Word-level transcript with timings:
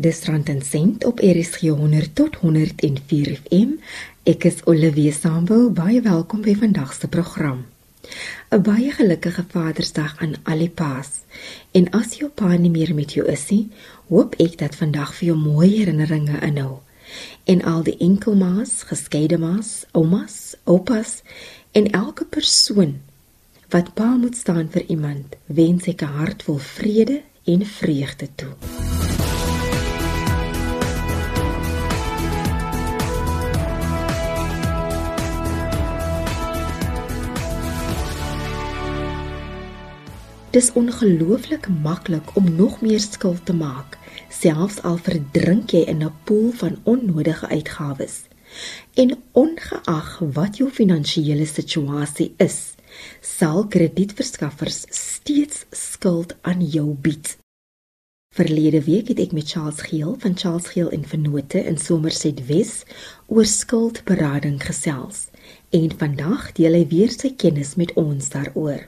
Dis 0.00 0.22
rand 0.24 0.48
en 0.48 0.62
sent 0.62 1.04
op 1.04 1.18
RSG 1.18 1.60
100 1.60 2.14
tot 2.14 2.36
104 2.36 3.40
FM. 3.44 3.74
Ek 4.24 4.44
is 4.48 4.62
Olivia 4.64 5.12
Sambu, 5.12 5.68
baie 5.68 6.00
welkom 6.00 6.40
by 6.40 6.54
vandag 6.56 6.94
se 6.96 7.08
program. 7.08 7.66
'n 8.48 8.62
Baie 8.62 8.90
gelukkige 8.90 9.44
Vadersdag 9.48 10.14
aan 10.18 10.34
al 10.42 10.58
die 10.58 10.70
paas. 10.70 11.10
En 11.72 11.90
as 11.90 12.14
jou 12.14 12.30
pa 12.30 12.56
nie 12.56 12.70
meer 12.70 12.94
met 12.94 13.12
jou 13.12 13.26
is 13.28 13.48
nie, 13.50 13.68
hoop 14.08 14.34
ek 14.40 14.56
dat 14.58 14.74
vandag 14.74 15.12
vir 15.14 15.26
jou 15.26 15.36
mooi 15.36 15.68
herinneringe 15.76 16.40
inhou. 16.40 16.78
En 17.44 17.62
al 17.62 17.82
die 17.82 17.96
enkelmaas, 17.98 18.82
geskeide 18.88 19.38
maas, 19.38 19.84
oumas, 19.92 20.56
oupas 20.64 21.22
en 21.72 21.90
elke 21.90 22.24
persoon 22.24 23.00
wat 23.68 23.94
pa 23.94 24.16
moet 24.16 24.36
staan 24.36 24.68
vir 24.68 24.84
iemand, 24.88 25.36
wens 25.46 25.84
ek 25.86 26.02
'n 26.02 26.16
hartvol 26.16 26.58
vrede 26.58 27.22
en 27.44 27.66
vreugde 27.66 28.28
toe. 28.34 28.56
Dis 40.52 40.72
ongelooflik 40.72 41.68
maklik 41.68 42.36
om 42.36 42.54
nog 42.56 42.80
meer 42.80 43.00
skuld 43.00 43.46
te 43.46 43.54
maak, 43.56 43.96
selfs 44.28 44.82
al 44.84 44.98
verdrink 45.00 45.72
jy 45.72 45.80
in 45.88 46.04
'n 46.04 46.12
poel 46.28 46.50
van 46.52 46.76
onnodige 46.82 47.48
uitgawes. 47.48 48.16
En 48.94 49.16
ongeag 49.32 50.18
wat 50.18 50.56
jou 50.56 50.70
finansiële 50.70 51.46
situasie 51.46 52.34
is, 52.36 52.74
sal 53.20 53.66
kredietverskaffers 53.66 54.84
steeds 54.88 55.64
skuld 55.70 56.36
aan 56.42 56.60
jou 56.60 56.94
bied. 56.94 57.36
Verlede 58.34 58.84
week 58.84 59.08
het 59.08 59.18
ek 59.18 59.32
met 59.32 59.50
Charles 59.50 59.80
Geel 59.80 60.16
van 60.18 60.36
Charles 60.36 60.68
Geel 60.68 60.90
en 60.90 61.04
Vennote 61.04 61.64
in 61.64 61.78
Somerset 61.78 62.46
Wes 62.46 62.84
oor 63.26 63.44
skuldberading 63.44 64.64
gesels 64.64 65.28
en 65.70 65.98
vandag 65.98 66.52
deel 66.52 66.72
hy 66.72 66.86
weer 66.86 67.10
sy 67.10 67.32
kennis 67.36 67.74
met 67.74 67.92
ons 67.92 68.28
daaroor. 68.28 68.84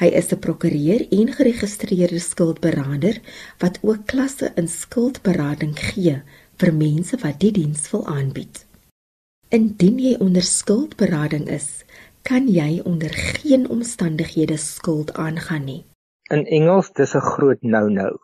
Hy 0.00 0.08
is 0.18 0.32
'n 0.32 0.38
prokureur 0.44 1.02
en 1.18 1.28
geregistreerde 1.38 2.18
skuldberader 2.18 3.16
wat 3.62 3.78
ook 3.82 4.06
klasse 4.12 4.48
in 4.60 4.68
skuldberading 4.68 5.74
gee 5.78 6.14
vir 6.62 6.72
mense 6.74 7.18
wat 7.24 7.40
die 7.44 7.52
diens 7.58 7.90
wil 7.92 8.06
aanbied. 8.06 8.64
Indien 9.48 9.98
jy 9.98 10.14
onder 10.26 10.42
skuldberading 10.42 11.48
is, 11.48 11.84
kan 12.22 12.48
jy 12.48 12.80
onder 12.84 13.12
geen 13.12 13.68
omstandighede 13.68 14.56
skuld 14.56 15.12
aangaan 15.12 15.64
nie. 15.64 15.84
In 16.30 16.46
Engels 16.46 16.92
dis 16.92 17.14
'n 17.14 17.20
groot 17.20 17.62
no-no. 17.62 18.18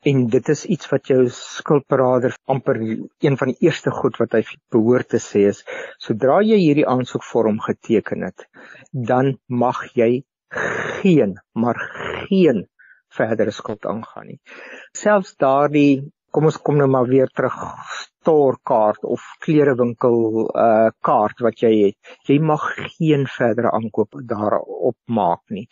En 0.00 0.26
dit 0.26 0.48
is 0.48 0.64
iets 0.64 0.88
wat 0.88 1.06
jou 1.06 1.28
skuldberader 1.28 2.34
amper 2.44 2.76
een 3.18 3.36
van 3.36 3.48
die 3.48 3.66
eerste 3.68 3.90
goed 3.90 4.16
wat 4.16 4.32
hy 4.32 4.42
behoort 4.72 5.08
te 5.08 5.20
sê 5.20 5.46
is, 5.48 5.64
sodra 5.98 6.40
jy 6.42 6.56
hierdie 6.56 6.86
aansoekvorm 6.88 7.60
geteken 7.60 8.22
het, 8.22 8.48
dan 8.90 9.38
mag 9.46 9.84
jy 9.94 10.24
geen 10.50 11.36
maar 11.52 11.78
geen 12.28 12.66
verdere 13.10 13.50
skuld 13.50 13.86
aangaan 13.86 14.26
nie. 14.26 14.40
Selfs 14.96 15.34
daardie 15.36 16.12
kom 16.30 16.46
ons 16.46 16.60
kom 16.62 16.78
nou 16.78 16.86
maar 16.90 17.08
weer 17.10 17.30
terug 17.34 17.56
storekaart 17.98 19.04
of 19.04 19.24
klerewinkel 19.44 20.18
uh 20.48 20.90
kaart 21.02 21.42
wat 21.46 21.62
jy 21.64 21.72
het. 21.84 21.96
Jy 22.28 22.38
mag 22.38 22.66
geen 22.98 23.26
verdere 23.26 23.72
aankoop 23.74 24.20
daarop 24.30 24.98
maak 25.06 25.42
nie. 25.50 25.66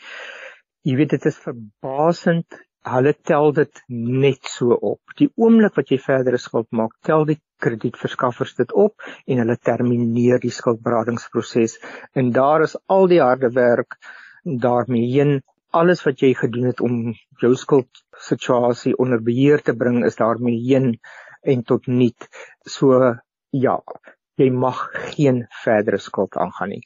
Jy 0.87 0.97
weet 0.99 1.15
dit 1.17 1.29
is 1.31 1.39
verbasend 1.45 2.65
hulle 2.89 3.13
tel 3.27 3.53
dit 3.53 3.81
net 3.89 4.49
so 4.49 4.73
op. 4.73 5.01
Die 5.19 5.29
oomblik 5.37 5.77
wat 5.77 5.91
jy 5.93 5.99
verdere 6.01 6.39
skuld 6.41 6.69
maak, 6.73 6.95
tel 7.05 7.27
die 7.29 7.39
kredietverskaffers 7.63 8.55
dit 8.59 8.73
op 8.73 9.03
en 9.27 9.43
hulle 9.43 9.57
termineer 9.57 10.41
die 10.43 10.55
skuldberadingsproses 10.55 11.79
en 12.15 12.33
daar 12.33 12.65
is 12.67 12.77
al 12.87 13.09
die 13.11 13.21
harde 13.23 13.51
werk 13.55 13.99
daarmee 14.43 15.07
heen. 15.13 15.43
Alles 15.71 16.03
wat 16.05 16.21
jy 16.21 16.33
gedoen 16.35 16.71
het 16.71 16.81
om 16.81 17.15
jou 17.43 17.55
skuld 17.55 18.05
situasie 18.17 18.97
onder 18.97 19.23
beheer 19.23 19.63
te 19.63 19.75
bring 19.77 20.05
is 20.05 20.17
daarmee 20.17 20.61
heen 20.65 20.99
en 21.43 21.63
tot 21.63 21.87
niet. 21.87 22.29
So 22.65 23.15
ja 23.51 23.77
jy 24.39 24.51
mag 24.55 24.89
geen 25.13 25.47
verdere 25.65 25.99
skuld 25.99 26.37
aangaan 26.37 26.77
nie. 26.77 26.83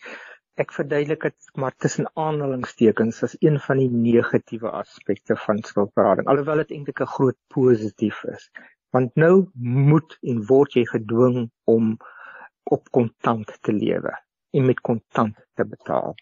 Ek 0.61 0.73
verduidelik 0.73 1.23
dit 1.29 1.53
maar 1.57 1.75
tussen 1.81 2.09
aanhalingstekens 2.17 3.23
as 3.27 3.37
een 3.41 3.59
van 3.67 3.81
die 3.81 3.91
negatiewe 3.93 4.73
aspekte 4.83 5.37
van 5.47 5.63
skuldberading 5.65 6.29
alhoewel 6.29 6.63
dit 6.65 6.75
eintlik 6.77 7.01
'n 7.01 7.15
groot 7.15 7.39
positief 7.55 8.25
is. 8.35 8.51
Want 8.93 9.17
nou 9.17 9.49
moet 9.55 10.19
en 10.21 10.45
word 10.47 10.75
jy 10.75 10.85
gedwing 10.87 11.51
om 11.65 11.97
op 12.65 12.91
kontant 12.91 13.57
te 13.61 13.73
lewe 13.73 14.13
en 14.53 14.67
met 14.67 14.81
kontant 14.81 15.37
te 15.57 15.65
betaal 15.65 16.15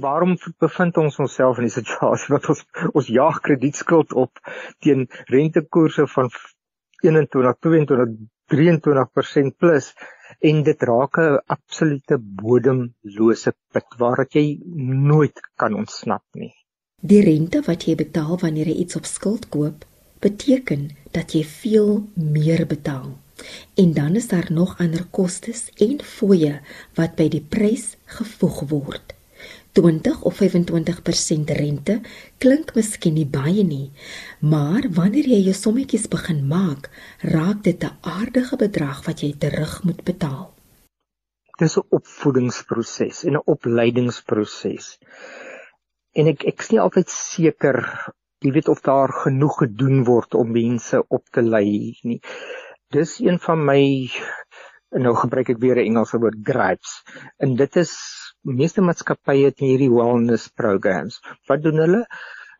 Waarom 0.00 0.36
bevind 0.58 0.96
ons 0.96 1.18
onsself 1.18 1.58
in 1.58 1.68
die 1.68 1.74
situasie 1.74 2.32
wat 2.36 2.48
ons 2.52 2.64
ons 2.92 3.10
jaag 3.20 3.40
kredietskuld 3.46 4.14
op 4.24 4.40
teen 4.84 5.08
rentekoerse 5.32 6.06
van 6.14 6.30
21, 7.02 7.56
22, 7.66 8.16
23% 8.54 9.56
plus 9.58 9.92
en 10.50 10.62
dit 10.68 10.82
raak 10.90 11.18
'n 11.18 11.38
absolute 11.56 12.18
bodemlose 12.42 13.52
put 13.72 13.98
waaruit 14.02 14.34
jy 14.34 14.46
nooit 15.10 15.40
kan 15.56 15.74
ontsnap 15.74 16.24
nie. 16.34 16.52
Die 17.00 17.22
rente 17.24 17.62
wat 17.66 17.86
jy 17.88 17.94
betaal 17.96 18.38
wanneer 18.42 18.68
jy 18.68 18.76
iets 18.84 18.96
op 18.96 19.06
skuld 19.08 19.48
koop, 19.48 19.84
beteken 20.20 20.90
dat 21.12 21.32
jy 21.32 21.44
veel 21.44 22.08
meer 22.14 22.66
betaal. 22.66 23.16
En 23.74 23.92
dan 23.92 24.16
is 24.20 24.28
daar 24.28 24.52
nog 24.52 24.76
ander 24.78 25.06
kostes 25.10 25.70
en 25.76 26.02
fooie 26.04 26.60
wat 26.94 27.16
by 27.16 27.28
die 27.28 27.44
prys 27.54 27.96
gevoeg 28.04 28.60
word. 28.68 29.14
20 29.72 30.22
of 30.22 30.34
25% 30.40 31.50
rente 31.58 32.00
klink 32.42 32.74
miskien 32.74 33.14
nie 33.14 33.26
baie 33.26 33.62
nie, 33.64 33.92
maar 34.40 34.88
wanneer 34.96 35.28
jy 35.30 35.40
jou 35.46 35.54
sommetjies 35.54 36.08
begin 36.10 36.42
maak, 36.50 36.90
raak 37.22 37.62
dit 37.62 37.84
'n 37.84 37.96
aardige 38.02 38.56
bedrag 38.56 39.04
wat 39.06 39.22
jy 39.22 39.32
terug 39.38 39.84
moet 39.84 40.02
betaal. 40.04 40.50
Dis 41.58 41.76
'n 41.76 41.86
opvoedingsproses 41.90 43.24
en 43.24 43.36
'n 43.36 43.46
opleidingsproses. 43.46 44.98
En 46.12 46.26
ek 46.26 46.44
ek 46.44 46.60
is 46.60 46.70
nie 46.70 46.80
altyd 46.80 47.08
seker, 47.08 47.76
jy 48.40 48.50
weet 48.52 48.68
of 48.68 48.80
daar 48.80 49.12
genoeg 49.12 49.58
gedoen 49.58 50.04
word 50.04 50.34
om 50.34 50.52
mense 50.52 51.04
op 51.08 51.24
te 51.30 51.42
lei 51.42 51.94
nie. 52.02 52.20
Dis 52.90 53.20
een 53.20 53.38
van 53.38 53.64
my 53.64 54.10
nou 54.98 55.14
gebruik 55.14 55.48
ek 55.48 55.60
weer 55.62 55.78
'n 55.78 55.86
Engelse 55.86 56.18
woord 56.18 56.40
gripes. 56.42 57.02
En 57.38 57.54
dit 57.56 57.76
is 57.76 57.94
meeste 58.42 58.82
maatskappye 58.84 59.50
het 59.50 59.60
hierdie 59.60 59.90
wellness 59.92 60.48
programs. 60.56 61.20
Wat 61.48 61.62
doen 61.62 61.82
hulle? 61.82 62.04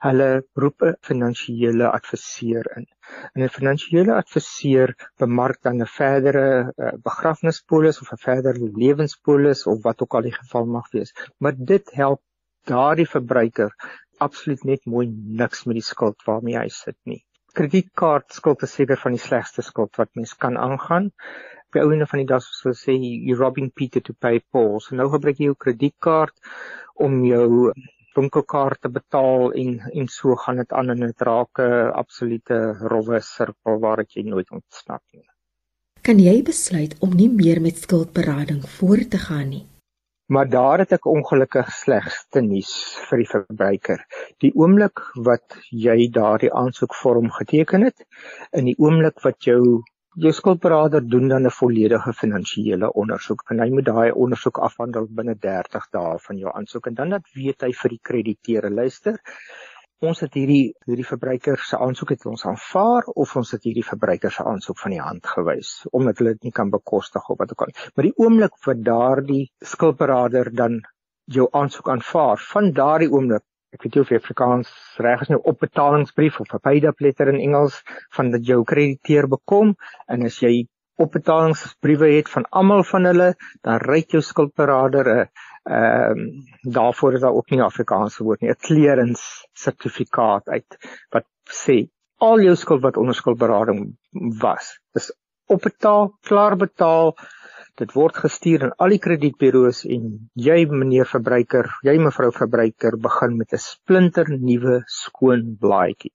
Hulle 0.00 0.28
roep 0.56 0.82
'n 0.82 0.96
finansiële 1.08 1.90
adviseur 1.90 2.64
in. 2.76 2.86
En 3.34 3.42
'n 3.44 3.48
finansiële 3.48 4.14
adviseur 4.14 4.94
bemark 5.18 5.62
dan 5.62 5.80
'n 5.80 5.86
verdere 5.86 6.72
uh, 6.76 6.92
begrafnispolis 7.04 8.00
of 8.00 8.12
'n 8.12 8.24
verdere 8.24 8.70
lewenspolis 8.82 9.66
of 9.66 9.82
wat 9.82 10.02
ook 10.02 10.14
al 10.14 10.22
die 10.22 10.38
geval 10.40 10.64
mag 10.66 10.90
wees. 10.90 11.12
Maar 11.38 11.54
dit 11.56 11.90
help 11.92 12.22
daardie 12.64 13.08
verbruiker 13.08 13.74
absoluut 14.18 14.64
net 14.64 14.84
mooi 14.84 15.06
niks 15.42 15.64
met 15.64 15.74
die 15.74 15.88
skuld 15.92 16.22
waarmee 16.24 16.58
hy 16.58 16.68
sit 16.68 16.98
nie. 17.04 17.24
Kredietkaart 17.52 18.32
skuld 18.32 18.62
is 18.62 18.72
seker 18.72 18.96
van 18.96 19.12
die 19.12 19.24
slegste 19.28 19.62
skuld 19.62 19.96
wat 19.96 20.14
mens 20.14 20.36
kan 20.36 20.56
aangaan 20.56 21.10
op 21.70 21.78
die 21.78 21.86
ouene 21.86 22.06
van 22.10 22.18
die 22.18 22.26
dag 22.26 22.42
soos 22.42 22.64
hulle 22.66 22.78
sê 22.78 22.94
you 22.98 23.38
robbing 23.38 23.70
Peter 23.70 24.02
to 24.02 24.14
pay 24.18 24.40
Paul. 24.52 24.80
So 24.82 24.96
nou 24.98 25.06
gebruik 25.12 25.38
jy 25.38 25.52
jou 25.52 25.58
kredietkaart 25.64 26.34
om 27.06 27.20
jou 27.24 27.70
winkelkaart 28.16 28.80
te 28.82 28.90
betaal 28.90 29.52
en 29.54 29.76
en 30.02 30.08
so 30.10 30.34
gaan 30.34 30.58
dit 30.58 30.72
aan 30.74 30.90
en 30.94 31.04
dit 31.06 31.22
raak 31.28 31.60
'n 31.62 31.92
absolute 32.02 32.58
rowwe 32.92 33.20
sirkel 33.20 33.78
waar 33.84 34.02
jy 34.02 34.24
nooit 34.26 34.50
ontsnap 34.50 35.02
nie. 35.12 35.28
Kan 36.02 36.18
jy 36.18 36.42
besluit 36.42 36.96
om 37.00 37.14
nie 37.14 37.28
meer 37.28 37.60
met 37.60 37.78
skuldberading 37.78 38.62
voort 38.78 39.10
te 39.10 39.18
gaan 39.18 39.48
nie? 39.48 39.66
Maar 40.26 40.48
daar 40.48 40.78
het 40.78 40.92
ek 40.92 41.06
ongelukkig 41.06 41.70
slegste 41.70 42.40
nuus 42.40 42.72
vir 43.08 43.18
die 43.18 43.30
verbruiker. 43.30 44.04
Die 44.38 44.52
oomblik 44.54 45.02
wat 45.14 45.56
jy 45.70 46.08
daardie 46.10 46.52
aansoekvorm 46.52 47.30
geteken 47.30 47.82
het, 47.82 48.06
in 48.52 48.64
die 48.64 48.78
oomblik 48.78 49.22
wat 49.22 49.42
jou 49.44 49.82
Jou 50.18 50.32
skuldberader 50.34 51.04
doen 51.06 51.28
dan 51.28 51.46
'n 51.46 51.50
volledige 51.54 52.12
finansiële 52.12 52.88
ondersoek 52.92 53.42
en 53.50 53.60
hy 53.60 53.68
moet 53.70 53.84
daai 53.84 54.10
ondersoek 54.10 54.58
afhandel 54.58 55.06
binne 55.18 55.34
30 55.38 55.86
dae 55.96 56.18
van 56.24 56.36
jou 56.36 56.50
aansoek 56.52 56.86
en 56.86 56.94
dan 56.94 57.10
dat 57.14 57.28
weet 57.34 57.62
hy 57.62 57.70
vir 57.82 57.90
die 57.90 58.00
krediteure 58.08 58.70
luister. 58.70 59.20
Ons 60.00 60.20
het 60.20 60.34
hierdie 60.34 60.74
hierdie 60.86 61.06
verbruiker 61.06 61.58
se 61.58 61.78
aansoek 61.78 62.10
het 62.10 62.26
ons 62.26 62.44
aanvaar 62.44 63.06
of 63.14 63.36
ons 63.36 63.50
het 63.50 63.62
hierdie 63.62 63.86
verbruiker 63.86 64.32
se 64.32 64.44
aansoek 64.44 64.78
van 64.78 64.90
die 64.90 65.00
hand 65.00 65.26
gewys 65.26 65.86
omdat 65.92 66.18
hulle 66.18 66.32
dit 66.34 66.42
nie 66.48 66.56
kan 66.58 66.70
bekostig 66.70 67.30
of 67.30 67.38
wat 67.38 67.52
ook 67.52 67.62
al. 67.68 67.74
Maar 67.94 68.04
die 68.10 68.16
oomblik 68.16 68.58
wat 68.66 68.82
daardie 68.82 69.44
skuldberader 69.74 70.50
dan 70.54 70.80
jou 71.24 71.46
aansoek 71.52 71.88
aanvaar, 71.88 72.38
van 72.52 72.72
daardie 72.72 73.12
oomblik 73.12 73.44
ek 73.74 73.84
weet 73.84 73.94
nie 73.94 74.02
of 74.02 74.12
Afrikaans 74.12 74.70
reg 75.06 75.22
is 75.22 75.30
nie 75.30 75.40
opbetalingsbrief 75.52 76.40
of 76.40 76.54
'n 76.54 76.64
paid-up 76.68 77.00
letter 77.00 77.28
in 77.28 77.40
Engels 77.40 77.82
van 78.16 78.30
dat 78.30 78.46
jou 78.46 78.64
krediteer 78.64 79.28
bekom 79.28 79.76
en 80.08 80.24
as 80.26 80.40
jy 80.42 80.66
opbetalingsbriewe 81.00 82.10
het 82.16 82.28
van 82.28 82.46
almal 82.50 82.82
van 82.84 83.08
hulle, 83.08 83.28
dan 83.64 83.80
ry 83.86 84.02
jou 84.08 84.22
skuldberader 84.22 85.06
'n 85.14 85.28
ehm 85.70 86.18
um, 86.18 86.72
daarvoor 86.76 87.14
is 87.14 87.20
daar 87.20 87.36
ook 87.36 87.50
nie 87.50 87.62
Afrikaanse 87.62 88.24
woord 88.24 88.40
nie, 88.40 88.50
'n 88.50 88.62
clearance 88.66 89.46
sertifikaat 89.52 90.48
uit 90.48 90.76
wat 91.10 91.26
sê 91.62 91.88
al 92.18 92.40
jou 92.40 92.56
skuld 92.56 92.82
wat 92.82 92.96
onder 92.96 93.14
skuldberading 93.14 93.96
was, 94.40 94.80
is 94.94 95.12
opbetaal, 95.46 96.12
klaar 96.20 96.56
betaal. 96.56 97.14
Dit 97.80 97.94
word 97.96 98.18
gestuur 98.20 98.64
aan 98.66 98.72
al 98.84 98.92
die 98.92 99.00
kredietburo's 99.00 99.78
en 99.94 100.08
jy 100.46 100.56
meneer 100.68 101.08
verbruiker, 101.08 101.70
jy 101.86 101.94
mevrou 102.06 102.28
verbruiker 102.36 102.98
begin 103.06 103.38
met 103.38 103.54
'n 103.56 103.62
splinter 103.66 104.28
nuwe 104.32 104.82
skoon 104.96 105.46
blaadjie. 105.62 106.12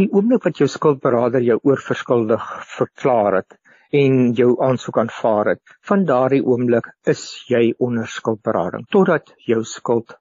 Die 0.00 0.08
oomblik 0.10 0.48
wat 0.48 0.58
jou 0.62 0.68
skuldberader 0.72 1.46
jou 1.50 1.58
oorverskuldig 1.70 2.48
verklaar 2.78 3.38
het 3.38 3.58
en 4.02 4.34
jou 4.40 4.50
aansoek 4.68 4.98
aanvaar 5.04 5.52
het, 5.52 5.62
van 5.86 6.04
daardie 6.10 6.42
oomblik 6.42 6.90
is 7.14 7.22
jy 7.48 7.64
onder 7.78 8.10
skuldberading 8.18 8.86
totdat 8.98 9.34
jou 9.46 9.62
skuld 9.62 10.18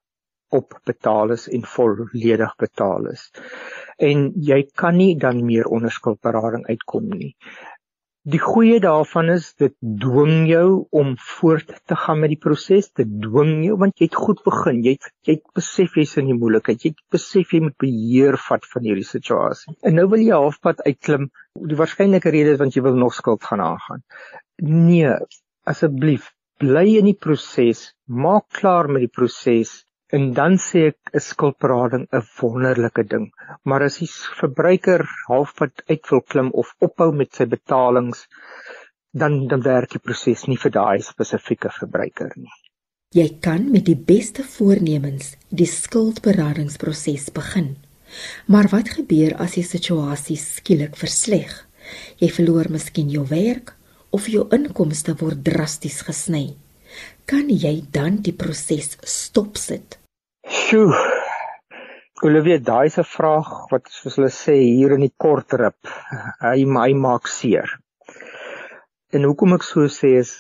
opbetaal 0.54 1.34
is 1.34 1.48
en 1.50 1.66
volledig 1.66 2.56
betaal 2.62 3.10
is. 3.12 3.32
En 3.98 4.28
jy 4.50 4.60
kan 4.82 4.98
nie 4.98 5.16
dan 5.18 5.42
meer 5.46 5.66
onder 5.66 5.92
skuldberading 5.92 6.68
uitkom 6.70 7.10
nie. 7.10 7.34
Die 8.24 8.40
goeie 8.40 8.78
daarvan 8.80 9.28
is 9.34 9.50
dit 9.60 9.74
dwing 10.00 10.46
jou 10.48 10.86
om 10.96 11.10
voort 11.20 11.74
te 11.92 11.96
gaan 12.00 12.22
met 12.22 12.32
die 12.32 12.40
proses, 12.40 12.86
dit 12.96 13.10
dwing 13.26 13.66
jou 13.66 13.76
want 13.82 14.00
jy 14.00 14.08
het 14.08 14.16
goed 14.16 14.40
begin. 14.46 14.80
Jy 14.86 14.94
het, 14.96 15.10
jy 15.28 15.36
het 15.36 15.44
besef 15.60 15.98
jy's 16.00 16.14
in 16.22 16.30
die 16.32 16.38
moeilikheid. 16.38 16.86
Jy 16.86 16.94
het 16.94 17.02
besef 17.12 17.52
jy 17.52 17.60
moet 17.66 17.76
beheer 17.84 18.40
vat 18.46 18.70
van 18.72 18.88
hierdie 18.88 19.08
situasie. 19.10 19.76
En 19.84 20.00
nou 20.00 20.08
wil 20.14 20.24
jy 20.24 20.32
halfpad 20.32 20.86
uitklim. 20.88 21.28
Die 21.68 21.80
waarskynlike 21.82 22.32
rede 22.32 22.56
is 22.56 22.62
want 22.64 22.80
jy 22.80 22.86
wil 22.88 22.96
nog 23.02 23.18
skuld 23.18 23.44
gaan 23.44 23.66
aangaan. 23.66 24.06
Nee, 24.64 25.18
asseblief, 25.68 26.32
bly 26.64 26.86
in 27.02 27.12
die 27.12 27.20
proses. 27.28 27.90
Maak 28.08 28.48
klaar 28.56 28.88
met 28.88 29.04
die 29.04 29.12
proses 29.12 29.82
En 30.14 30.34
dan 30.38 30.60
sê 30.62 30.82
ek 30.92 31.00
'n 31.18 31.24
skuldberading 31.30 32.06
'n 32.14 32.28
wonderlike 32.40 33.04
ding. 33.14 33.28
Maar 33.68 33.84
as 33.84 33.98
die 33.98 34.10
verbruiker 34.42 35.02
halfpad 35.28 35.82
uit 35.90 36.10
wil 36.12 36.22
klim 36.22 36.50
of 36.62 36.76
ophou 36.88 37.12
met 37.22 37.34
sy 37.34 37.46
betalings, 37.46 38.28
dan 39.22 39.48
dan 39.48 39.62
werk 39.62 39.90
die 39.96 40.04
proses 40.08 40.46
nie 40.48 40.58
vir 40.58 40.72
daai 40.72 41.02
spesifieke 41.02 41.72
verbruiker 41.80 42.32
nie. 42.36 42.54
Jy 43.14 43.28
kan 43.46 43.72
met 43.72 43.86
die 43.86 43.98
beste 44.12 44.44
voornemens 44.44 45.36
die 45.50 45.70
skuldberadingsproses 45.70 47.32
begin. 47.34 47.78
Maar 48.48 48.70
wat 48.70 48.90
gebeur 48.90 49.36
as 49.46 49.58
die 49.58 49.66
situasie 49.66 50.38
skielik 50.38 50.96
versleg? 50.96 51.54
Jy 52.22 52.30
verloor 52.30 52.70
miskien 52.70 53.10
jou 53.10 53.26
werk 53.30 53.74
of 54.10 54.30
jou 54.30 54.46
inkomste 54.50 55.18
word 55.18 55.44
drasties 55.46 56.02
gesny. 56.06 56.56
Kan 57.26 57.50
jy 57.50 57.84
dan 57.92 58.22
die 58.22 58.34
proses 58.34 58.98
stopsit? 59.02 60.03
Sjoe. 60.44 60.96
Olivia, 62.28 62.58
daai 62.60 62.90
'n 62.90 63.06
vraag 63.16 63.50
wat 63.72 63.88
soos 63.98 64.16
hulle 64.18 64.32
sê 64.36 64.56
hier 64.60 64.92
in 64.96 65.06
die 65.06 65.16
kort 65.24 65.54
rip. 65.62 65.92
Hy 66.42 66.66
my 66.66 66.92
maak 67.06 67.28
seer. 67.28 67.70
En 69.14 69.24
hoekom 69.28 69.56
ek 69.58 69.64
so 69.64 69.88
sê 69.88 70.12
is 70.20 70.32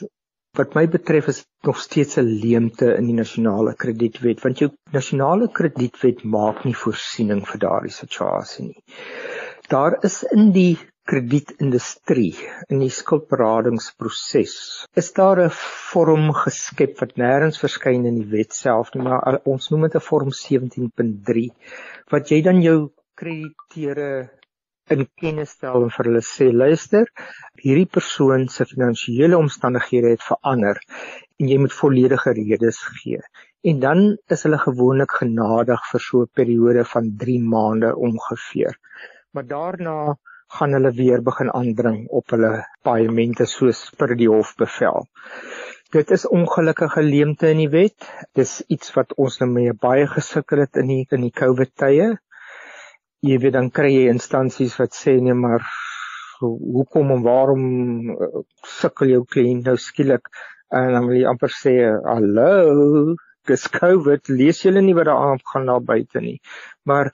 wat 0.58 0.76
my 0.76 0.86
betref 0.96 1.28
is 1.34 1.40
nog 1.68 1.80
steeds 1.86 2.18
'n 2.18 2.28
leemte 2.44 2.90
in 2.98 3.08
die 3.08 3.20
nasionale 3.20 3.74
kredietwet 3.84 4.44
want 4.46 4.60
jou 4.60 4.70
nasionale 4.92 5.48
kredietwet 5.60 6.24
maak 6.24 6.66
nie 6.66 6.76
voorsiening 6.84 7.46
vir 7.52 7.60
daardie 7.66 7.96
situasie 8.02 8.66
nie. 8.66 8.84
Daar 9.70 9.98
is 10.04 10.24
in 10.24 10.52
die 10.52 10.78
kredietindustrie 11.10 12.36
in 12.70 12.84
die 12.84 12.92
skuldberadingsproses 12.98 14.56
is 15.02 15.12
daar 15.18 15.42
'n 15.46 15.56
vorm 15.94 16.32
geskep 16.44 17.00
wat 17.02 17.18
nêrens 17.24 17.60
verskyn 17.64 18.06
in 18.12 18.22
die 18.22 18.32
wet 18.38 18.54
self 18.54 18.94
nie 18.96 19.04
maar 19.08 19.42
ons 19.56 19.70
noem 19.72 19.88
dit 19.88 19.96
'n 19.96 20.08
vorm 20.10 20.32
17.3 20.44 21.50
wat 22.16 22.32
jy 22.32 22.42
dan 22.42 22.62
jou 22.62 22.78
krediteure 23.16 24.30
in 24.92 25.06
kennis 25.22 25.54
stel 25.56 25.84
en 25.86 25.92
vir 25.96 26.10
hulle 26.10 26.24
sê 26.30 26.50
luister 26.52 27.06
hierdie 27.64 27.90
persoon 27.98 28.48
se 28.56 28.66
finansiële 28.72 29.38
omstandighede 29.38 30.12
het 30.16 30.26
verander 30.32 30.80
en 31.40 31.50
jy 31.52 31.58
moet 31.60 31.76
volledige 31.76 32.34
redes 32.40 32.80
gee. 32.98 33.22
En 33.70 33.80
dan 33.80 34.04
is 34.36 34.44
hulle 34.46 34.60
gewoonlik 34.60 35.16
genadig 35.22 35.88
vir 35.92 36.04
so 36.08 36.22
'n 36.24 36.32
periode 36.40 36.84
van 36.94 37.10
3 37.24 37.40
maande 37.54 37.96
ongeveer. 38.10 38.78
Maar 39.32 39.48
daarna 39.48 39.98
gaan 40.58 40.76
hulle 40.78 40.92
weer 40.98 41.22
begin 41.26 41.52
aandring 41.54 42.04
op 42.10 42.34
hulle 42.36 42.52
paemente 42.86 43.48
soos 43.50 43.86
per 43.98 44.16
die 44.20 44.30
hof 44.30 44.54
bevel. 44.60 45.08
Dit 45.94 46.12
is 46.12 46.26
ongelukkige 46.26 47.04
leemte 47.06 47.50
in 47.54 47.62
die 47.64 47.70
wet. 47.70 48.08
Dis 48.34 48.62
iets 48.74 48.94
wat 48.96 49.14
ons 49.18 49.40
nou 49.42 49.50
mee 49.52 49.74
baie 49.74 50.08
gesukkel 50.10 50.64
het 50.66 50.80
in 50.82 50.90
die 50.90 51.04
in 51.14 51.26
die 51.28 51.34
COVID 51.34 51.74
tye. 51.84 52.08
Jy 53.24 53.38
weet 53.44 53.56
dan 53.58 53.70
kry 53.72 53.92
jy 53.94 54.08
instansies 54.12 54.78
wat 54.82 54.98
sê 54.98 55.20
nee 55.22 55.38
maar 55.38 55.66
hoekom 56.44 57.14
en 57.16 57.22
waarom 57.24 57.68
uh, 58.12 58.42
sukkel 58.68 59.14
jou 59.14 59.22
kliënt 59.36 59.70
nou 59.70 59.78
skielik 59.80 60.28
en 60.74 60.90
dan 60.96 61.06
wil 61.08 61.20
jy 61.20 61.30
amper 61.30 61.54
sê 61.56 61.76
hallo 62.10 63.16
dis 63.50 63.68
COVID, 63.78 64.30
lees 64.30 64.62
julle 64.66 64.82
nie 64.82 64.96
wat 64.98 65.10
daar 65.10 65.24
aangaan 65.32 65.70
daar 65.70 65.84
buite 65.84 66.22
nie. 66.24 66.40
Maar 66.90 67.12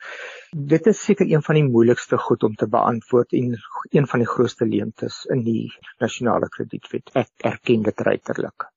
dit 0.51 0.87
is 0.91 1.03
seker 1.05 1.29
een 1.29 1.43
van 1.45 1.59
die 1.59 1.65
moeilikste 1.67 2.17
goed 2.17 2.43
om 2.43 2.55
te 2.55 2.67
beantwoord 2.67 3.33
en 3.33 3.55
een 3.91 4.07
van 4.07 4.23
die 4.23 4.29
grootste 4.29 4.65
leemtes 4.65 5.25
in 5.35 5.43
die 5.43 5.71
nasionale 5.99 6.49
kredietwet. 6.49 7.09
Ek 7.13 7.29
erken 7.53 7.85
dit 7.87 8.05
ruiterlik. 8.09 8.69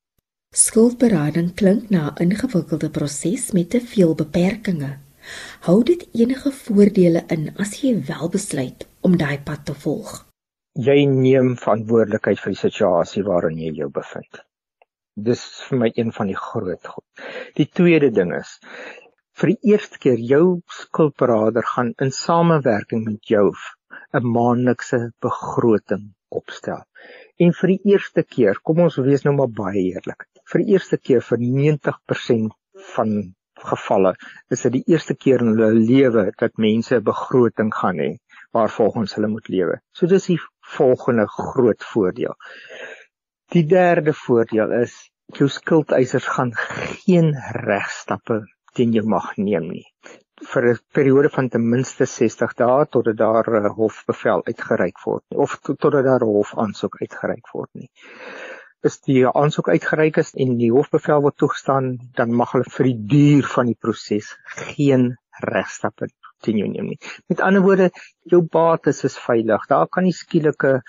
Skuldberading 0.53 1.55
klink 1.57 1.89
na 1.91 2.13
'n 2.13 2.23
ingewikkelde 2.29 2.91
proses 2.91 3.53
met 3.53 3.71
te 3.71 3.81
veel 3.81 4.15
beperkings. 4.15 4.99
Hou 5.67 5.83
dit 5.83 6.09
enige 6.13 6.51
voordele 6.51 7.25
in 7.29 7.51
as 7.57 7.81
jy 7.83 7.93
wel 8.09 8.29
besluit 8.29 8.87
om 9.01 9.17
daai 9.17 9.39
pad 9.39 9.65
te 9.65 9.75
volg? 9.75 10.27
Jy 10.73 11.05
neem 11.07 11.57
verantwoordelikheid 11.57 12.41
vir 12.41 12.53
die 12.53 12.61
situasie 12.61 13.23
waarin 13.23 13.59
jy 13.59 13.73
jou 13.83 13.89
bevind. 13.91 14.43
Dis 15.15 15.43
vir 15.69 15.79
my 15.79 15.91
een 15.95 16.13
van 16.17 16.27
die 16.27 16.37
groot 16.37 16.87
goed. 16.89 17.25
Die 17.57 17.67
tweede 17.69 18.09
ding 18.11 18.33
is 18.33 18.59
vir 19.41 19.53
die 19.53 19.73
eerste 19.73 19.99
keer 19.99 20.21
jou 20.21 20.63
skuldberader 20.73 21.67
gaan 21.75 21.93
in 22.01 22.13
samewerking 22.17 23.05
met 23.05 23.29
jou 23.29 23.53
'n 24.15 24.25
maandelikse 24.37 25.13
begroting 25.21 26.15
opstel. 26.31 26.83
En 27.39 27.53
vir 27.53 27.69
die 27.69 27.93
eerste 27.93 28.23
keer, 28.23 28.61
kom 28.63 28.81
ons 28.81 28.97
wees 28.97 29.25
nou 29.25 29.35
maar 29.37 29.53
baie 29.53 29.85
eerlik. 29.93 30.25
Vir 30.53 30.65
die 30.65 30.73
eerste 30.73 30.97
keer 30.97 31.21
vir 31.21 31.39
90% 31.39 32.53
van 32.95 33.35
gevalle 33.55 34.15
is 34.51 34.63
dit 34.63 34.73
die 34.73 34.85
eerste 34.95 35.15
keer 35.15 35.41
in 35.41 35.53
hulle 35.53 35.73
lewe 35.73 36.33
dat 36.39 36.57
mense 36.57 36.97
'n 36.97 37.05
begroting 37.05 37.75
gaan 37.75 37.99
hê 37.99 38.11
waarvolgens 38.53 39.15
hulle 39.15 39.29
moet 39.29 39.49
lewe. 39.49 39.81
So 39.93 40.07
dis 40.07 40.27
die 40.27 40.41
volgende 40.61 41.27
groot 41.29 41.85
voordeel. 41.93 42.35
Die 43.53 43.67
derde 43.67 44.13
voordeel 44.13 44.73
is 44.81 45.12
jou 45.39 45.49
skuldeisers 45.49 46.27
gaan 46.27 46.53
geen 46.57 47.33
regstappe 47.67 48.43
teen 48.75 48.93
jou 48.93 49.05
mag 49.07 49.33
neem 49.37 49.69
nie 49.69 49.87
vir 50.51 50.65
'n 50.69 50.79
periode 50.97 51.29
van 51.31 51.49
ten 51.49 51.65
minste 51.73 52.07
60 52.07 52.55
dae 52.61 52.87
totdat 52.95 53.17
daar 53.17 53.47
'n 53.59 53.75
hofbevel 53.79 54.43
uitgereik 54.51 54.99
word 55.05 55.25
of 55.45 55.59
totdat 55.63 56.05
daar 56.05 56.25
'n 56.25 56.35
hofaansoek 56.37 56.97
uitgereik 57.03 57.47
word 57.55 57.71
nie. 57.75 57.91
As 58.85 58.99
die 59.01 59.23
aansoek 59.27 59.69
uitgereik 59.69 60.17
is 60.17 60.35
en 60.35 60.57
die 60.59 60.73
hofbevel 60.73 61.23
word 61.23 61.37
toegestaan, 61.37 61.99
dan 62.17 62.35
mag 62.35 62.53
hulle 62.53 62.75
vir 62.77 62.87
die 62.91 63.01
duur 63.15 63.47
van 63.55 63.67
die 63.67 63.79
proses 63.79 64.37
geen 64.57 65.17
regstappe 65.53 66.09
teen 66.43 66.59
jou 66.59 66.69
neem 66.69 66.87
nie. 66.87 66.99
Met 67.29 67.41
ander 67.41 67.63
woorde, 67.63 67.91
jou 68.25 68.43
bates 68.43 69.05
is 69.05 69.19
veilig. 69.19 69.67
Daar 69.69 69.87
kan 69.87 70.05
nie 70.05 70.13
skielike 70.13 70.83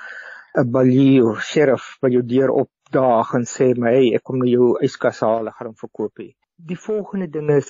'n 0.57 0.71
balie 0.71 1.21
of 1.23 1.43
sheriff 1.43 1.97
by 2.01 2.09
jou 2.09 2.23
deur 2.23 2.49
opdaag 2.93 3.33
en 3.33 3.45
sê 3.49 3.73
my 3.77 3.91
hey, 3.95 4.09
ek 4.17 4.23
kom 4.23 4.39
na 4.39 4.49
jou 4.49 4.73
yskas 4.85 5.21
haal 5.25 5.47
en 5.49 5.55
gaan 5.55 5.71
hom 5.71 5.79
verkoop 5.79 6.21
hê. 6.21 6.33
Die 6.57 6.77
volgende 6.77 7.27
ding 7.27 7.49
is 7.49 7.69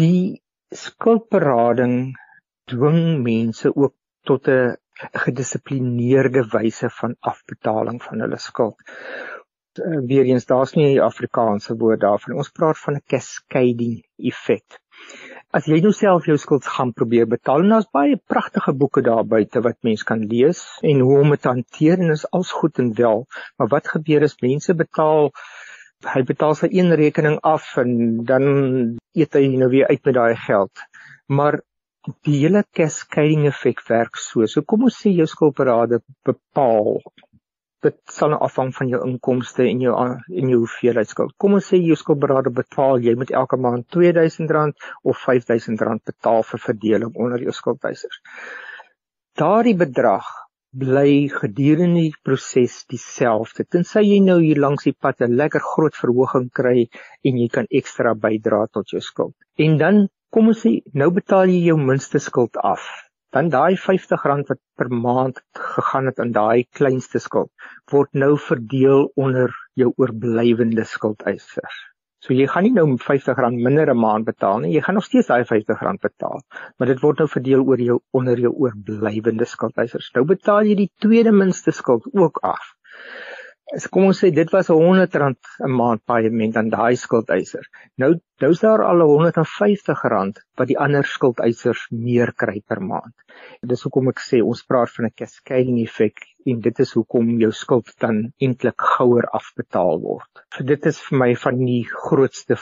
die 0.00 0.40
skuldberading 0.72 2.14
dwing 2.70 3.20
mense 3.24 3.68
ook 3.74 3.94
tot 4.24 4.48
'n 4.48 4.76
gedissiplineerde 5.24 6.44
wyse 6.52 6.88
van 7.00 7.16
afbetaling 7.20 8.02
van 8.02 8.20
hulle 8.20 8.38
skuld. 8.38 8.76
Uh, 9.78 10.00
Weereens 10.08 10.46
daar's 10.46 10.74
nie 10.74 10.96
'n 10.96 11.04
Afrikaanse 11.04 11.76
woord 11.76 12.00
daarvan. 12.00 12.36
Ons 12.36 12.50
praat 12.50 12.78
van 12.78 12.94
'n 12.96 13.06
cascading 13.06 14.04
effek 14.16 14.80
as 15.56 15.66
jy 15.66 15.80
nou 15.84 15.92
self 15.96 16.28
jou 16.30 16.36
skuld 16.38 16.66
gaan 16.76 16.92
probeer 16.96 17.26
betaal 17.30 17.64
en 17.64 17.74
daar's 17.74 17.90
baie 17.92 18.18
pragtige 18.32 18.74
boeke 18.82 19.02
daar 19.06 19.24
buite 19.26 19.62
wat 19.66 19.78
mens 19.86 20.04
kan 20.06 20.22
lees 20.32 20.62
en 20.92 21.02
hoe 21.06 21.18
om 21.22 21.34
dit 21.34 21.42
te 21.42 21.52
hanteer 21.52 21.98
en 21.98 22.14
is 22.14 22.28
alles 22.30 22.52
goed 22.60 22.78
en 22.82 22.92
wel 23.02 23.26
maar 23.58 23.72
wat 23.74 23.92
gebeur 23.96 24.28
as 24.28 24.38
mense 24.42 24.76
betaal 24.84 25.32
hy 26.14 26.22
betaal 26.28 26.54
sy 26.56 26.70
een 26.72 26.94
rekening 26.96 27.40
af 27.44 27.74
en 27.82 27.90
dan 28.28 28.44
eet 29.12 29.34
hy 29.36 29.48
nou 29.52 29.68
weer 29.74 29.90
uit 29.90 30.06
met 30.06 30.16
daai 30.16 30.36
geld 30.46 30.88
Maar 31.30 31.60
die 32.26 32.40
hele 32.40 32.64
cascading 32.74 33.46
effek 33.50 33.82
werk 33.88 34.18
so. 34.18 34.46
So 34.50 34.64
kom 34.66 34.88
ons 34.88 34.96
sê 35.02 35.12
jou 35.14 35.28
skuldberade 35.30 36.00
bepaal 36.26 36.98
dit 37.84 37.96
sal 38.12 38.32
nou 38.32 38.40
afhang 38.44 38.72
van 38.76 38.90
jou 38.92 39.00
inkomste 39.06 39.64
en 39.64 39.80
jou 39.84 39.94
en 39.96 40.52
jou 40.52 40.58
hoeveelheid 40.62 41.08
skuld. 41.08 41.32
Kom 41.40 41.56
ons 41.58 41.70
sê 41.72 41.80
jou 41.80 41.96
skuldberade 41.96 42.52
betaal 42.56 43.00
jy 43.04 43.14
moet 43.20 43.32
elke 43.42 43.56
maand 43.56 43.86
R2000 43.96 44.76
of 45.02 45.24
R5000 45.24 46.04
betaal 46.12 46.44
vir 46.52 46.64
verdeling 46.66 47.16
onder 47.16 47.42
jou 47.46 47.56
skuldeisers. 47.56 48.20
Daardie 49.40 49.76
bedrag 49.78 50.28
bly 50.70 51.26
gedurende 51.32 52.04
die 52.04 52.14
proses 52.22 52.84
dieselfde. 52.90 53.64
Tensy 53.66 54.04
jy 54.04 54.20
nou 54.22 54.38
hier 54.42 54.60
langs 54.62 54.86
die 54.86 54.94
pad 54.94 55.22
'n 55.26 55.36
lekker 55.40 55.62
groot 55.72 55.96
verhoging 55.96 56.50
kry 56.50 56.88
en 57.24 57.38
jy 57.42 57.48
kan 57.48 57.66
ekstra 57.70 58.14
bydra 58.14 58.66
tot 58.72 58.86
jou 58.92 59.00
skuld. 59.00 59.34
En 59.58 59.78
dan 59.78 60.08
kom 60.30 60.48
ons 60.48 60.66
sê 60.66 60.80
nou 60.94 61.10
betaal 61.10 61.48
jy 61.48 61.64
jou 61.70 61.76
minste 61.76 62.18
skuld 62.18 62.56
af. 62.56 63.09
Dan 63.34 63.48
daai 63.50 63.76
R50 63.76 64.24
wat 64.48 64.58
per 64.78 64.88
maand 64.90 65.36
gegaan 65.76 66.10
het 66.10 66.18
aan 66.22 66.32
daai 66.34 66.64
kleinste 66.78 67.20
skuld 67.22 67.50
word 67.92 68.10
nou 68.22 68.32
verdeel 68.48 69.06
onder 69.14 69.54
jou 69.78 69.92
oorblywende 69.96 70.84
skuldeisers. 70.84 71.78
So 72.20 72.34
jy 72.36 72.48
gaan 72.52 72.66
nie 72.66 72.74
nou 72.76 72.86
R50 72.88 73.38
minder 73.56 73.90
'n 73.92 74.00
maand 74.00 74.26
betaal 74.26 74.58
nie, 74.60 74.72
jy 74.74 74.82
gaan 74.86 74.98
nog 74.98 75.06
steeds 75.06 75.30
daai 75.30 75.44
R50 75.44 76.00
betaal, 76.02 76.42
maar 76.76 76.88
dit 76.92 77.00
word 77.00 77.22
nou 77.22 77.28
verdeel 77.28 77.62
oor 77.64 77.80
jou 77.80 78.00
onder 78.10 78.38
jou 78.38 78.52
oorblywende 78.52 79.46
skuldeisers. 79.52 80.10
Nou 80.14 80.24
betaal 80.34 80.66
jy 80.68 80.74
die 80.82 80.90
tweede 81.06 81.32
minste 81.32 81.70
skuld 81.70 82.10
ook 82.12 82.42
af. 82.42 82.74
Kom 83.94 84.08
ons 84.10 84.18
sê 84.18 84.32
dit 84.34 84.48
was 84.50 84.68
R100 84.74 85.14
'n 85.62 85.74
maand 85.80 86.00
paaiement 86.10 86.56
aan 86.58 86.70
daai 86.72 86.96
skuldeiser. 86.98 87.66
Nou 88.02 88.08
nou's 88.42 88.60
daar 88.64 88.82
al 88.82 89.02
R150 89.04 90.40
wat 90.58 90.68
die 90.70 90.78
ander 90.86 91.06
skuldeisers 91.06 91.84
meer 91.90 92.32
kry 92.42 92.62
per 92.66 92.80
maand. 92.82 93.14
Dis 93.62 93.84
hoekom 93.86 94.08
ek 94.10 94.18
sê 94.18 94.40
ons 94.42 94.62
praat 94.66 94.90
van 94.96 95.06
'n 95.06 95.14
cascading 95.20 95.78
effek 95.82 96.18
en 96.46 96.60
dit 96.60 96.80
is 96.80 96.92
hoekom 96.98 97.38
jou 97.38 97.52
skuld 97.52 97.92
dan 98.00 98.32
eintlik 98.40 98.80
gouer 98.96 99.28
afbetaal 99.40 100.00
word. 100.00 100.42
So 100.56 100.64
dit 100.64 100.86
is 100.86 100.98
vir 101.00 101.18
my 101.18 101.34
van 101.34 101.64
die 101.64 101.84
grootste 101.84 102.56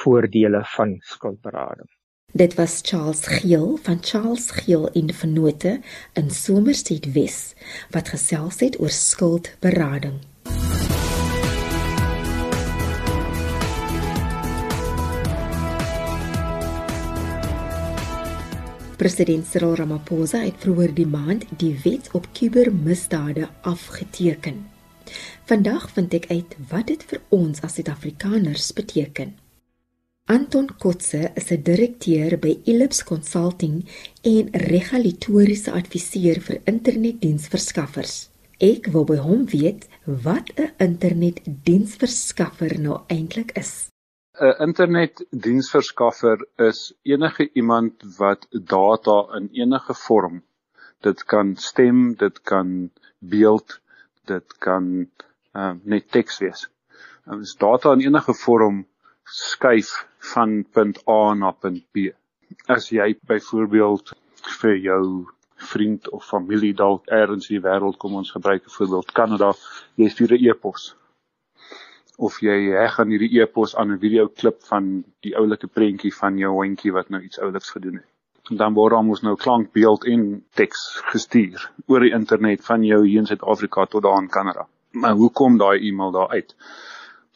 voordele 0.00 0.64
van 0.76 0.98
skuldberading. 1.02 1.86
Dit 2.34 2.54
was 2.54 2.82
Charles 2.84 3.26
Geel 3.26 3.78
van 3.82 3.98
Charles 4.02 4.50
Geel 4.50 4.88
en 4.90 5.14
Vennote 5.14 5.80
in 6.14 6.30
Somerset 6.30 7.12
Wes 7.12 7.54
wat 7.90 8.08
gesels 8.08 8.60
het 8.60 8.80
oor 8.80 8.92
skuldberading. 8.92 10.18
President 18.98 19.46
Cyril 19.46 19.76
Ramaphosa 19.78 20.40
het 20.42 20.56
vroeër 20.58 20.90
die 20.96 21.06
maand 21.06 21.44
die 21.60 21.76
wet 21.84 22.08
op 22.18 22.24
kubermisdade 22.34 23.44
afgeteken. 23.62 24.56
Vandag 25.46 25.84
vind 25.94 26.16
ek 26.18 26.24
uit 26.32 26.56
wat 26.72 26.88
dit 26.90 27.04
vir 27.06 27.20
ons 27.36 27.62
as 27.62 27.76
Suid-Afrikaners 27.78 28.72
beteken. 28.74 29.36
Anton 30.26 30.66
Kotse 30.82 31.30
is 31.38 31.52
'n 31.54 31.62
direkteur 31.62 32.38
by 32.42 32.58
Ellipse 32.64 33.04
Consulting 33.04 33.86
en 34.22 34.50
regulatoriese 34.66 35.70
adviseur 35.72 36.40
vir 36.40 36.58
internetdiensverskaffers. 36.64 38.28
Ek 38.58 38.90
wil 38.90 39.04
by 39.04 39.22
hom 39.22 39.46
weet 39.46 39.86
wat 40.26 40.50
'n 40.56 40.74
internetdiensverskaffer 40.78 42.80
nou 42.80 42.98
eintlik 43.06 43.54
is. 43.54 43.86
'n 44.40 44.54
internetdiensverskaffer 44.64 46.38
is 46.56 46.80
enige 47.02 47.44
iemand 47.52 48.04
wat 48.18 48.46
data 48.50 49.16
in 49.38 49.48
enige 49.52 49.94
vorm 49.94 50.42
dit 51.06 51.24
kan 51.24 51.56
stem, 51.56 52.14
dit 52.14 52.42
kan 52.42 52.90
beeld, 53.18 53.80
dit 54.24 54.58
kan 54.58 55.08
uh, 55.54 55.72
net 55.82 56.10
teks 56.10 56.38
wees. 56.38 56.68
Ons 57.26 57.56
data 57.56 57.92
in 57.92 58.04
enige 58.06 58.34
vorm 58.34 58.84
skuif 59.24 59.90
van 60.32 60.64
punt 60.72 61.02
A 61.08 61.34
na 61.34 61.50
punt 61.50 61.82
B. 61.92 62.10
As 62.66 62.90
jy 62.94 63.16
byvoorbeeld 63.26 64.14
vir 64.60 64.76
jou 64.76 65.02
vriend 65.72 66.08
of 66.14 66.26
familie 66.26 66.74
dalk 66.74 67.10
ergens 67.10 67.50
in 67.50 67.58
die 67.58 67.66
wêreld 67.66 67.98
kom 67.98 68.14
ons 68.14 68.30
gebruik 68.30 68.64
'n 68.64 68.76
voorbeeld 68.78 69.12
Kanada, 69.12 69.52
jy 69.96 70.08
stuur 70.08 70.38
'n 70.38 70.46
e-pos 70.46 70.94
of 72.18 72.40
jy 72.42 72.56
heg 72.74 72.96
aan 72.98 73.12
hierdie 73.14 73.40
e-pos 73.40 73.76
aan 73.78 73.92
'n 73.94 74.00
video 74.02 74.28
klip 74.28 74.62
van 74.70 74.86
die 75.26 75.34
oulike 75.38 75.68
prentjie 75.78 76.14
van 76.14 76.38
jou 76.38 76.50
hondjie 76.52 76.92
wat 76.92 77.10
nou 77.14 77.20
iets 77.22 77.38
ouliks 77.38 77.70
gedoen 77.70 78.00
het. 78.00 78.08
En 78.50 78.56
dan 78.56 78.74
word 78.74 78.92
ons 78.92 79.22
nou 79.22 79.36
klank, 79.36 79.72
beeld 79.72 80.04
en 80.04 80.24
teks 80.54 81.02
gestuur 81.12 81.70
oor 81.86 82.00
die 82.00 82.14
internet 82.16 82.64
van 82.64 82.82
jou 82.82 83.04
hier 83.06 83.20
in 83.20 83.26
Suid-Afrika 83.26 83.84
tot 83.86 84.02
daar 84.02 84.22
in 84.22 84.28
Kanada. 84.28 84.66
Maar 84.92 85.14
hoe 85.20 85.30
kom 85.30 85.58
daai 85.58 85.78
e-mail 85.88 86.10
daar 86.10 86.28
uit? 86.28 86.56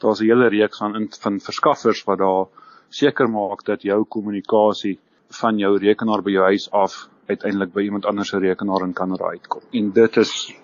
Daar's 0.01 0.21
'n 0.21 0.31
hele 0.31 0.49
reeks 0.49 0.79
van 0.79 1.09
van 1.21 1.41
verskaffers 1.41 2.05
wat 2.05 2.19
daar 2.19 2.47
seker 2.89 3.31
maak 3.31 3.65
dat 3.65 3.83
jou 3.83 4.05
kommunikasie 4.05 4.99
van 5.29 5.59
jou 5.59 5.79
rekenaar 5.79 6.23
by 6.23 6.31
jou 6.31 6.45
huis 6.45 6.71
af 6.71 7.09
uiteindelik 7.27 7.73
by 7.73 7.83
iemand 7.83 8.05
anders 8.05 8.29
se 8.29 8.39
rekenaar 8.39 8.83
in 8.83 8.93
Kanada 8.93 9.25
uitkom. 9.25 9.63
En 9.71 9.93
dit 9.93 10.17
is 10.17 10.55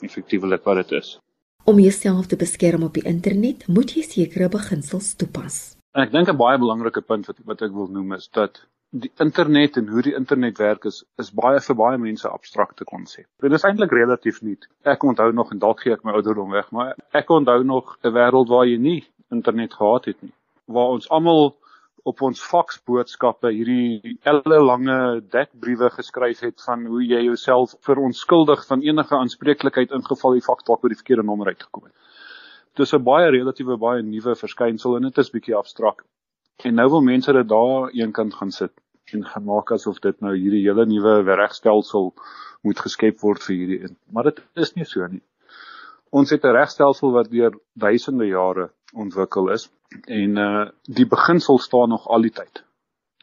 effektiewelik 0.00 0.64
wat 0.64 0.76
dit 0.76 0.92
is. 0.92 1.18
Om 1.68 1.78
jouself 1.78 2.26
te 2.26 2.36
beskerm 2.36 2.82
op 2.82 2.94
die 2.96 3.02
internet, 3.04 3.66
moet 3.68 3.90
jy 3.92 4.00
sekere 4.06 4.46
beginsels 4.48 5.10
toepas. 5.20 5.56
En 5.92 6.00
ek 6.06 6.14
dink 6.14 6.30
'n 6.32 6.40
baie 6.40 6.58
belangrike 6.62 7.02
punt 7.04 7.26
wat 7.28 7.42
wat 7.50 7.64
ek 7.66 7.74
wil 7.76 7.90
noem 7.96 8.14
is 8.16 8.28
dat 8.32 8.62
die 8.90 9.10
internet 9.24 9.76
en 9.76 9.88
hoe 9.88 10.02
die 10.02 10.14
internet 10.16 10.56
werk 10.58 10.86
is 10.88 11.04
is 11.24 11.28
baie 11.42 11.60
vir 11.60 11.76
baie 11.76 11.98
mense 11.98 12.28
abstrakte 12.28 12.84
konsep. 12.84 13.26
Dit 13.44 13.52
is 13.52 13.66
eintlik 13.68 13.92
relatief 13.92 14.40
nuut. 14.40 14.64
Ek 14.82 15.04
onthou 15.04 15.28
nog 15.32 15.52
en 15.52 15.58
dalk 15.58 15.80
gee 15.84 15.92
ek 15.92 16.04
my 16.04 16.12
ouderdom 16.12 16.56
weg, 16.56 16.70
maar 16.70 16.96
ek 17.12 17.28
onthou 17.28 17.62
nog 17.64 17.98
'n 18.02 18.14
wêreld 18.16 18.48
waar 18.48 18.66
jy 18.66 18.78
nie 18.78 19.04
internet 19.30 19.74
gehad 19.74 20.04
het 20.04 20.22
nie. 20.22 20.32
Waar 20.64 20.96
ons 20.96 21.08
almal 21.08 21.56
op 22.02 22.22
ons 22.22 22.40
faksboodskappe 22.42 23.50
hierdie 23.54 24.18
elle 24.22 24.58
lange 24.62 24.98
dekbriewe 25.32 25.90
geskryf 25.90 26.40
het 26.46 26.62
van 26.66 26.86
hoe 26.86 27.02
jy 27.04 27.22
jouself 27.24 27.74
verontskuldig 27.86 28.66
van 28.66 28.82
enige 28.82 29.16
aanspreeklikheid 29.16 29.94
ingeval 29.98 30.36
die 30.36 30.44
faks 30.44 30.66
dalk 30.68 30.82
by 30.82 30.92
die 30.92 31.00
verkeerde 31.00 31.26
nommer 31.26 31.50
uitgekom 31.52 31.88
het. 31.88 31.94
Dit 32.76 32.86
is 32.86 32.94
'n 32.94 33.02
baie 33.02 33.30
relatiewe 33.30 33.76
baie 33.76 34.02
nuwe 34.02 34.34
verskynsel 34.34 34.96
en 34.96 35.02
dit 35.02 35.18
is 35.18 35.30
bietjie 35.30 35.56
abstrakt. 35.56 36.06
En 36.64 36.74
nou 36.74 36.88
wil 36.90 37.00
mense 37.00 37.32
dit 37.32 37.48
daar 37.48 37.90
eenkant 37.90 38.34
gaan 38.34 38.50
sit 38.50 38.72
en 39.12 39.24
gemaak 39.24 39.72
asof 39.72 39.98
dit 40.00 40.20
nou 40.20 40.34
hierdie 40.36 40.64
hele 40.66 40.86
nuwe 40.86 41.34
regstelsel 41.34 42.14
moet 42.62 42.78
geskep 42.78 43.20
word 43.20 43.42
vir 43.42 43.56
hierdie. 43.56 43.96
Maar 44.12 44.24
dit 44.24 44.42
is 44.54 44.74
nie 44.74 44.84
so 44.84 45.06
nie. 45.06 45.22
Ons 46.10 46.30
het 46.30 46.44
'n 46.44 46.56
regstelsel 46.56 47.12
wat 47.12 47.30
deur 47.30 47.52
duisende 47.74 48.26
jare 48.26 48.70
ontwikkel 48.92 49.50
is 49.52 49.68
en 50.06 50.36
uh 50.36 50.68
die 50.98 51.06
beginsels 51.06 51.64
staan 51.64 51.88
nog 51.88 52.06
al 52.08 52.24
die 52.26 52.32
tyd. 52.32 52.64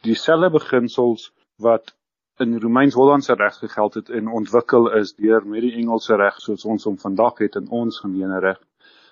Dieselfde 0.02 0.50
beginsels 0.50 1.32
wat 1.62 1.94
in 2.38 2.58
Romeins-Hollandse 2.60 3.34
reg 3.34 3.58
gegeld 3.58 3.94
het 3.94 4.10
en 4.10 4.28
ontwikkel 4.28 4.90
is 4.98 5.14
deur 5.14 5.46
met 5.46 5.64
die 5.64 5.72
Engelse 5.80 6.16
reg 6.16 6.40
soos 6.40 6.64
ons 6.64 6.84
hom 6.84 6.98
vandag 6.98 7.38
het 7.38 7.56
in 7.56 7.68
ons 7.70 8.00
gemeene 8.00 8.40
reg. 8.40 8.58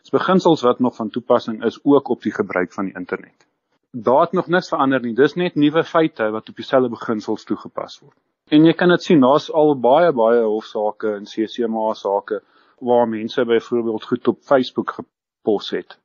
Dis 0.03 0.13
beginsels 0.13 0.63
wat 0.63 0.81
nog 0.81 0.97
van 0.97 1.11
toepassing 1.11 1.65
is 1.65 1.79
ook 1.83 2.09
op 2.09 2.23
die 2.23 2.33
gebruik 2.33 2.73
van 2.73 2.91
die 2.91 2.97
internet. 2.99 3.47
Daar 3.91 4.21
het 4.21 4.33
nog 4.33 4.47
niks 4.47 4.69
verander 4.69 5.01
nie. 5.01 5.15
Dis 5.15 5.35
net 5.35 5.55
nuwe 5.55 5.85
feite 5.85 6.29
wat 6.31 6.49
op 6.49 6.57
dieselfde 6.57 6.91
beginsels 6.93 7.45
toegepas 7.45 8.01
word. 8.03 8.17
En 8.51 8.67
jy 8.67 8.75
kan 8.77 8.93
dit 8.93 9.03
sien, 9.03 9.21
daar's 9.21 9.49
al 9.51 9.73
baie 9.81 10.13
baie 10.13 10.43
hofsaake 10.43 11.15
en 11.17 11.25
CCMA 11.25 11.95
sake 11.95 12.43
waar 12.85 13.09
mense 13.09 13.45
byvoorbeeld 13.45 14.05
goed 14.05 14.29
op 14.29 14.43
Facebook 14.43 14.99
gepos 14.99 15.71
het 15.71 15.97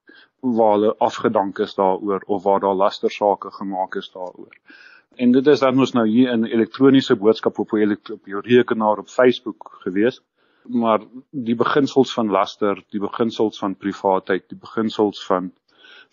waar 0.42 0.72
hulle 0.72 0.96
afgedank 0.98 1.60
is 1.60 1.76
daaroor 1.76 2.24
of 2.26 2.44
waar 2.44 2.60
daar 2.60 2.76
lastersake 2.76 3.52
gemaak 3.52 3.96
is 3.96 4.12
daaroor. 4.12 4.56
En 5.16 5.32
dit 5.32 5.48
is 5.48 5.60
dan 5.60 5.76
mos 5.76 5.92
nou 5.92 6.08
hier 6.08 6.32
in 6.32 6.46
elektroniese 6.46 7.16
boodskap 7.16 7.60
op 7.60 7.76
jou 7.76 7.98
op 8.14 8.26
jou 8.26 8.42
rekenaar 8.46 9.02
op 9.04 9.10
Facebook 9.10 9.72
gewees. 9.84 10.22
Maar 10.64 11.04
die 11.32 11.56
beginsels 11.56 12.14
van 12.14 12.30
laster, 12.30 12.84
die 12.90 13.00
beginsels 13.00 13.60
van 13.60 13.76
privaatheid, 13.76 14.48
die 14.50 14.60
beginsels 14.60 15.26
van 15.26 15.52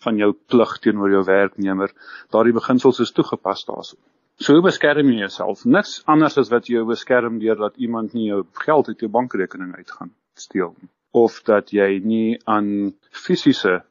van 0.05 0.17
jou 0.17 0.29
plig 0.45 0.75
teenoor 0.79 1.09
jou 1.09 1.23
werknemer, 1.25 1.89
daardie 2.29 2.53
beginsels 2.53 2.99
is 2.99 3.11
toegepas 3.11 3.63
daarso. 3.65 3.97
So 4.37 4.53
hoe 4.53 4.61
beskerm 4.61 5.09
jy 5.09 5.23
jouself? 5.23 5.63
Niks 5.65 6.03
anders 6.05 6.37
as 6.37 6.51
wat 6.53 6.69
jy 6.69 6.83
beskerm 6.85 7.39
deurdat 7.41 7.77
iemand 7.81 8.13
nie 8.13 8.27
jou 8.27 8.43
geld 8.65 8.91
uit 8.91 9.01
jou 9.01 9.09
bankrekening 9.09 9.73
uitgaan 9.73 10.13
steel 10.37 10.75
nie 10.77 10.91
of 11.17 11.41
dat 11.47 11.71
jy 11.71 11.99
nie 12.03 12.37
aan 12.45 12.93
fisiese 13.11 13.81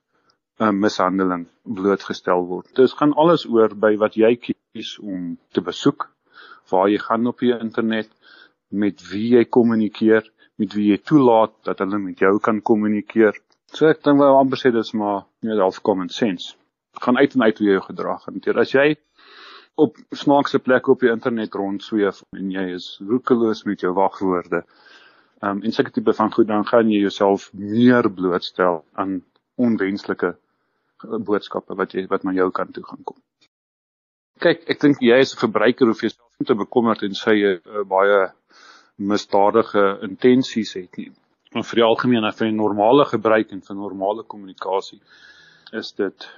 uh, 0.61 0.73
mishandeling 0.73 1.47
blootgestel 1.63 2.47
word. 2.49 2.69
Dit 2.77 2.95
gaan 2.99 3.15
alles 3.15 3.47
oor 3.49 3.75
by 3.75 3.95
wat 4.01 4.17
jy 4.17 4.35
kies 4.41 4.97
om 5.03 5.37
te 5.53 5.63
besoek, 5.65 6.09
waar 6.71 6.89
jy 6.91 7.01
gaan 7.03 7.27
op 7.31 7.43
die 7.45 7.55
internet, 7.57 8.11
met 8.69 9.03
wie 9.11 9.37
jy 9.37 9.45
kommunikeer, 9.45 10.27
met 10.61 10.75
wie 10.75 10.91
jy 10.93 11.01
toelaat 11.05 11.55
dat 11.69 11.83
hulle 11.85 12.01
met 12.03 12.23
jou 12.23 12.37
kan 12.43 12.63
kommunikeer. 12.65 13.37
So 13.75 13.91
ek 13.91 14.03
dink 14.05 14.21
wel 14.23 14.39
amper 14.39 14.61
sê 14.61 14.73
dis 14.75 14.95
maar 14.97 15.27
net 15.45 15.61
half 15.61 15.83
common 15.85 16.09
sense. 16.13 16.55
Dit 16.95 17.05
gaan 17.05 17.19
uit 17.21 17.35
en 17.37 17.45
uit 17.45 17.59
hoe 17.61 17.69
jy 17.69 17.83
gedrag 17.85 18.25
hanteer. 18.25 18.59
As 18.63 18.73
jy 18.73 18.95
op 19.77 19.99
snaakse 20.17 20.59
plekke 20.65 20.95
op 20.95 21.03
die 21.05 21.13
internet 21.13 21.55
rondsweef 21.55 22.23
en 22.37 22.51
jy 22.55 22.65
is 22.79 22.87
roekeloos 23.05 23.67
met 23.69 23.85
jou 23.85 23.93
wagwoorde. 23.97 24.63
Um 25.45 25.61
en 25.61 25.75
sulke 25.77 25.93
tipe 25.93 26.15
van 26.17 26.33
goed 26.33 26.49
dan 26.49 26.65
gaan 26.65 26.89
jy 26.91 27.03
jouself 27.05 27.51
meer 27.53 28.09
blootstel 28.09 28.81
aan 28.97 29.19
onwenslike 29.61 30.33
boodskappe 31.03 31.77
wat 31.77 31.95
jy 31.95 32.07
wat 32.11 32.25
na 32.25 32.33
jou 32.33 32.51
kant 32.51 32.75
toe 32.75 32.85
gaan 32.85 33.05
kom. 33.05 33.19
Kyk, 34.41 34.67
ek 34.69 34.81
dink 34.81 35.01
jy 35.01 35.21
as 35.21 35.35
'n 35.35 35.43
verbruiker 35.45 35.87
hoef 35.87 36.03
jouself 36.03 36.33
nie 36.41 36.47
te 36.47 36.55
bekommer 36.55 36.97
en 37.03 37.15
sê 37.17 37.37
jy 37.37 37.53
uh, 37.57 37.85
baie 37.85 38.33
misdadige 38.97 39.99
intensies 40.03 40.75
het 40.77 40.97
nie. 40.97 41.13
Maar 41.53 41.65
vir 41.65 41.81
die 41.81 41.87
algemeen 41.87 42.33
vir 42.33 42.49
'n 42.49 42.57
normale 42.57 43.05
gebruik 43.05 43.53
en 43.53 43.63
vir 43.63 43.77
normale 43.77 44.23
kommunikasie 44.23 45.01
is 45.73 45.93
dit 45.93 46.29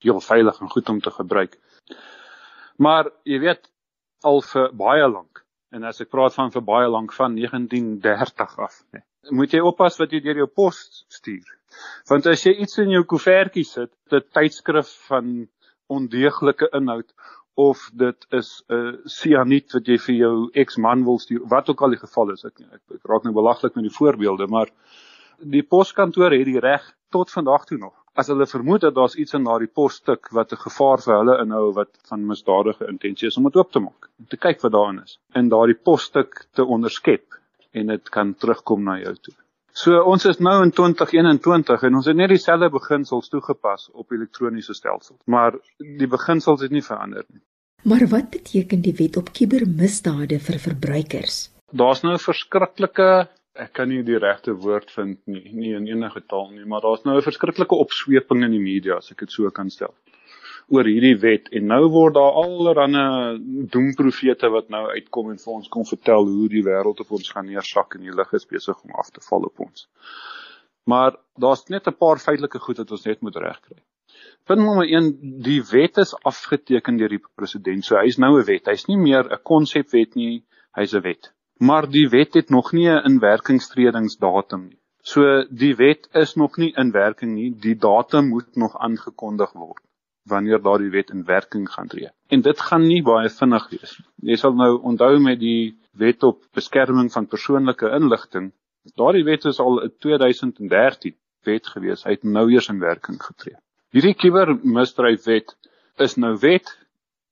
heel 0.00 0.20
veilig 0.20 0.60
en 0.60 0.70
goed 0.70 0.88
om 0.88 1.00
te 1.00 1.10
gebruik. 1.10 1.58
Maar 2.78 3.10
jy 3.24 3.38
weet 3.40 3.70
al 4.24 4.40
vir 4.40 4.72
baie 4.72 5.08
lank 5.08 5.44
en 5.70 5.84
as 5.84 6.00
ek 6.00 6.10
praat 6.10 6.34
van 6.34 6.50
vir 6.50 6.62
baie 6.62 6.88
lank 6.88 7.12
van 7.12 7.36
1930 7.36 8.58
af, 8.58 8.82
nee, 8.92 9.04
moet 9.28 9.52
jy 9.52 9.60
oppas 9.60 9.98
wat 10.00 10.12
jy 10.12 10.20
deur 10.24 10.42
jou 10.42 10.46
pos 10.46 11.04
stuur. 11.12 11.44
Want 12.10 12.26
as 12.26 12.44
jy 12.46 12.54
iets 12.64 12.78
in 12.82 12.90
jou 12.94 13.04
koevertjie 13.04 13.64
sit, 13.64 13.92
'n 14.10 14.24
tydskrif 14.34 14.90
van 15.08 15.48
ondeeglike 15.88 16.70
inhoud 16.72 17.12
of 17.54 17.90
dit 17.92 18.26
is 18.30 18.62
'n 18.68 18.74
uh, 18.74 18.96
sianiet 19.04 19.72
wat 19.72 19.86
jy 19.86 19.98
vir 19.98 20.14
jou 20.14 20.50
eksman 20.54 21.04
wil 21.04 21.18
stuur, 21.18 21.46
wat 21.48 21.68
ook 21.70 21.82
al 21.82 21.90
die 21.90 22.04
geval 22.04 22.32
is. 22.32 22.44
Ek 22.44 22.60
ek, 22.60 22.82
ek 22.94 23.04
raak 23.04 23.24
nou 23.24 23.34
belaglik 23.34 23.74
met 23.74 23.84
die 23.84 23.96
voorbeelde, 23.98 24.46
maar 24.46 24.70
die 25.38 25.62
poskantoor 25.62 26.32
het 26.32 26.46
die 26.46 26.60
reg 26.60 26.84
tot 27.10 27.30
vandag 27.30 27.64
toe 27.66 27.78
nog 27.78 28.00
as 28.20 28.28
hulle 28.28 28.46
vermoed 28.46 28.82
dat 28.84 28.94
daar's 28.94 29.14
iets 29.14 29.34
in 29.38 29.44
daardie 29.46 29.70
posstuk 29.80 30.28
wat 30.36 30.52
'n 30.52 30.62
gevaar 30.66 31.02
vir 31.04 31.14
hulle 31.16 31.36
inhou 31.44 31.72
wat 31.72 31.90
van 32.08 32.26
misdadige 32.26 32.88
intensie 32.92 33.28
is 33.28 33.36
om 33.36 33.44
dit 33.44 33.56
oop 33.56 33.72
te 33.72 33.80
maak 33.80 34.08
en 34.18 34.26
te 34.26 34.36
kyk 34.36 34.60
wat 34.64 34.72
daarin 34.72 35.02
is 35.02 35.18
en 35.32 35.48
daardie 35.48 35.78
posstuk 35.90 36.46
te 36.52 36.64
onderskep 36.64 37.39
en 37.72 37.86
dit 37.94 38.08
kan 38.08 38.34
terugkom 38.34 38.84
na 38.84 38.98
jou 39.00 39.14
toe. 39.14 39.34
So 39.72 40.02
ons 40.02 40.24
is 40.26 40.40
nou 40.42 40.56
in 40.64 40.72
2021 40.74 41.84
en 41.86 41.98
ons 42.00 42.06
het 42.10 42.16
net 42.18 42.32
dieselfde 42.32 42.70
beginsels 42.74 43.30
toegepas 43.30 43.88
op 43.92 44.12
elektroniese 44.12 44.74
stelsels, 44.74 45.20
maar 45.24 45.56
die 45.78 46.10
beginsels 46.10 46.64
het 46.66 46.74
nie 46.74 46.82
verander 46.82 47.24
nie. 47.28 47.42
Maar 47.82 48.06
wat 48.12 48.30
beteken 48.30 48.82
die 48.84 48.94
wet 48.98 49.16
op 49.16 49.30
kubermisdade 49.32 50.40
vir 50.42 50.58
verbruikers? 50.60 51.46
Daar's 51.70 52.02
nou 52.02 52.18
verskriklike 52.18 53.28
ek 53.60 53.72
kan 53.76 53.90
nie 53.90 54.02
die 54.06 54.18
regte 54.20 54.54
woord 54.64 54.90
vind 54.94 55.18
nie, 55.30 55.42
nie 55.52 55.72
in 55.76 55.88
enige 55.88 56.22
taal 56.30 56.50
nie, 56.52 56.64
maar 56.68 56.84
daar's 56.84 57.04
nou 57.04 57.16
'n 57.16 57.26
verskriklike 57.26 57.74
opsweping 57.74 58.44
in 58.44 58.54
die 58.56 58.62
media, 58.62 58.96
as 58.96 59.10
ek 59.10 59.18
dit 59.26 59.32
so 59.32 59.50
kan 59.50 59.70
stel, 59.70 59.94
oor 60.70 60.86
hierdie 60.86 61.16
wet 61.22 61.48
en 61.56 61.66
nou 61.72 61.82
word 61.92 62.14
daar 62.14 62.36
allerlei 62.42 63.38
doemprofete 63.74 64.50
wat 64.54 64.68
nou 64.70 64.84
uitkom 64.94 65.32
en 65.32 65.40
vir 65.42 65.54
ons 65.54 65.68
kom 65.68 65.86
vertel 65.88 66.28
hoe 66.28 66.48
die 66.52 66.64
wêreld 66.66 67.02
op 67.04 67.16
ons 67.18 67.32
gaan 67.34 67.48
neersak 67.50 67.96
en 67.96 68.06
die 68.06 68.14
lig 68.14 68.34
is 68.38 68.46
besig 68.46 68.84
om 68.84 68.94
af 69.02 69.10
te 69.10 69.22
val 69.28 69.48
op 69.48 69.64
ons. 69.66 69.88
Maar 70.86 71.16
daar's 71.38 71.66
net 71.68 71.86
'n 71.86 71.98
paar 71.98 72.18
feitelike 72.18 72.58
goed 72.58 72.78
wat 72.78 72.90
ons 72.90 73.04
net 73.04 73.20
moet 73.20 73.36
regkry. 73.36 73.82
Punt 74.46 74.60
nommer 74.60 74.86
1, 74.86 75.18
die 75.42 75.62
wet 75.72 75.98
is 75.98 76.14
afgeteken 76.24 76.96
deur 76.96 77.08
die 77.08 77.24
president. 77.36 77.84
So 77.84 77.96
hy's 77.96 78.18
nou 78.18 78.38
'n 78.38 78.46
wet. 78.46 78.66
Hy's 78.66 78.88
nie 78.88 78.96
meer 78.96 79.24
'n 79.24 79.42
konsepwet 79.42 80.14
nie, 80.14 80.44
hy's 80.74 80.94
'n 80.94 81.02
wet 81.02 81.32
maar 81.60 81.90
die 81.90 82.08
wet 82.08 82.34
het 82.34 82.48
nog 82.48 82.72
nie 82.72 82.88
'n 82.88 83.04
inwerkingstredingsdatum 83.04 84.62
nie. 84.68 84.78
So 85.02 85.44
die 85.50 85.74
wet 85.76 86.08
is 86.12 86.34
nog 86.34 86.56
nie 86.56 86.72
in 86.76 86.90
werking 86.90 87.34
nie. 87.34 87.50
Die 87.50 87.76
datum 87.76 88.28
moet 88.28 88.56
nog 88.56 88.78
aangekondig 88.78 89.52
word 89.52 89.80
wanneer 90.30 90.62
daardie 90.62 90.90
wet 90.94 91.10
in 91.14 91.24
werking 91.28 91.66
gaan 91.70 91.88
tree. 91.90 92.10
En 92.30 92.42
dit 92.46 92.60
gaan 92.68 92.86
nie 92.86 93.02
baie 93.06 93.30
vinnig 93.34 93.68
wees 93.72 93.96
nie. 93.98 94.06
Jy 94.32 94.36
sal 94.42 94.54
nou 94.58 94.72
onthou 94.92 95.14
met 95.22 95.40
die 95.40 95.76
wet 95.98 96.22
op 96.26 96.44
beskerming 96.56 97.10
van 97.12 97.28
persoonlike 97.30 97.90
inligting. 97.96 98.52
Daardie 98.96 99.24
wet 99.26 99.44
is 99.50 99.60
al 99.60 99.82
in 99.86 99.94
2013 99.98 101.16
wet 101.48 101.66
gewees. 101.74 102.04
Hy 102.04 102.16
het 102.16 102.24
nou 102.24 102.46
eers 102.52 102.70
in 102.72 102.80
werking 102.80 103.18
getree. 103.22 103.58
Hierdie 103.94 104.14
kubermisdryfwet 104.14 105.56
is 106.04 106.16
nou 106.16 106.36
wet. 106.42 106.70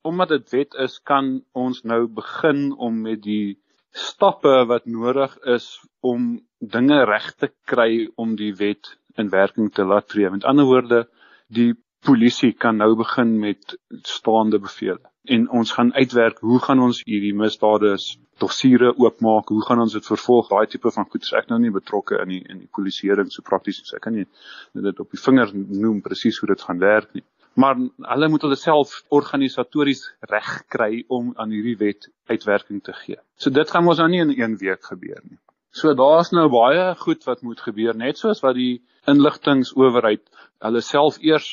Omdat 0.07 0.31
dit 0.35 0.51
wet 0.55 0.77
is, 0.83 0.99
kan 1.03 1.39
ons 1.51 1.83
nou 1.83 2.05
begin 2.07 2.69
om 2.77 3.01
met 3.07 3.21
die 3.23 3.59
stappe 3.95 4.53
wat 4.69 4.85
nodig 4.85 5.33
is 5.49 5.67
om 6.05 6.37
dinge 6.59 7.03
reg 7.07 7.31
te 7.35 7.49
kry 7.67 8.07
om 8.15 8.35
die 8.39 8.53
wet 8.55 8.93
in 9.19 9.31
werking 9.31 9.71
te 9.73 9.83
laat 9.83 10.07
tree. 10.11 10.29
Met 10.29 10.47
ander 10.47 10.67
woorde, 10.69 11.05
die 11.47 11.73
polisie 12.05 12.53
kan 12.53 12.77
nou 12.77 12.95
begin 12.95 13.37
met 13.39 13.77
staande 14.07 14.59
bevele. 14.59 15.01
En 15.23 15.49
ons 15.49 15.71
gaan 15.71 15.93
uitwerk 15.93 16.39
hoe 16.39 16.59
gaan 16.63 16.79
ons 16.79 17.01
hierdie 17.05 17.33
misdade 17.35 17.95
dossiere 18.39 18.93
oopmaak, 18.97 19.49
hoe 19.49 19.65
gaan 19.67 19.83
ons 19.83 19.93
dit 19.93 20.05
vervolg, 20.05 20.47
daai 20.49 20.67
tipe 20.71 20.91
van 20.95 21.09
goed. 21.11 21.27
Ek 21.35 21.49
nou 21.51 21.59
nie 21.59 21.73
betrokke 21.75 22.21
in 22.23 22.31
die 22.35 22.43
in 22.47 22.63
die 22.63 22.71
polisieering 22.71 23.31
so 23.31 23.43
prakties 23.43 23.81
so 23.83 23.97
ek 23.97 24.07
kan 24.07 24.15
nie 24.15 24.27
dit 24.73 25.03
op 25.03 25.11
die 25.11 25.21
vinger 25.21 25.51
noem 25.55 25.99
presies 26.01 26.39
hoe 26.39 26.53
dit 26.53 26.65
gaan 26.67 26.79
werk 26.79 27.11
nie 27.13 27.25
maar 27.59 27.75
hulle 28.13 28.29
moet 28.29 28.45
hulle 28.45 28.57
self 28.59 28.93
organisatories 29.15 30.05
reg 30.31 30.49
kry 30.71 31.03
om 31.07 31.33
aan 31.35 31.51
hierdie 31.51 31.77
wet 31.79 32.09
uitwerking 32.31 32.81
te 32.83 32.93
gee. 33.01 33.19
So 33.35 33.51
dit 33.51 33.71
gaan 33.71 33.85
mos 33.87 33.99
nou 33.99 34.09
nie 34.11 34.21
in 34.23 34.33
een 34.35 34.57
week 34.61 34.85
gebeur 34.91 35.19
nie. 35.23 35.39
So 35.71 35.93
daar's 35.93 36.31
nou 36.33 36.47
baie 36.49 36.93
goed 37.03 37.25
wat 37.27 37.43
moet 37.45 37.61
gebeur 37.61 37.97
net 37.97 38.17
soos 38.17 38.41
wat 38.45 38.55
die 38.57 38.81
inligtingowerheid 39.11 40.23
hulle 40.65 40.81
self 40.85 41.19
eers 41.21 41.49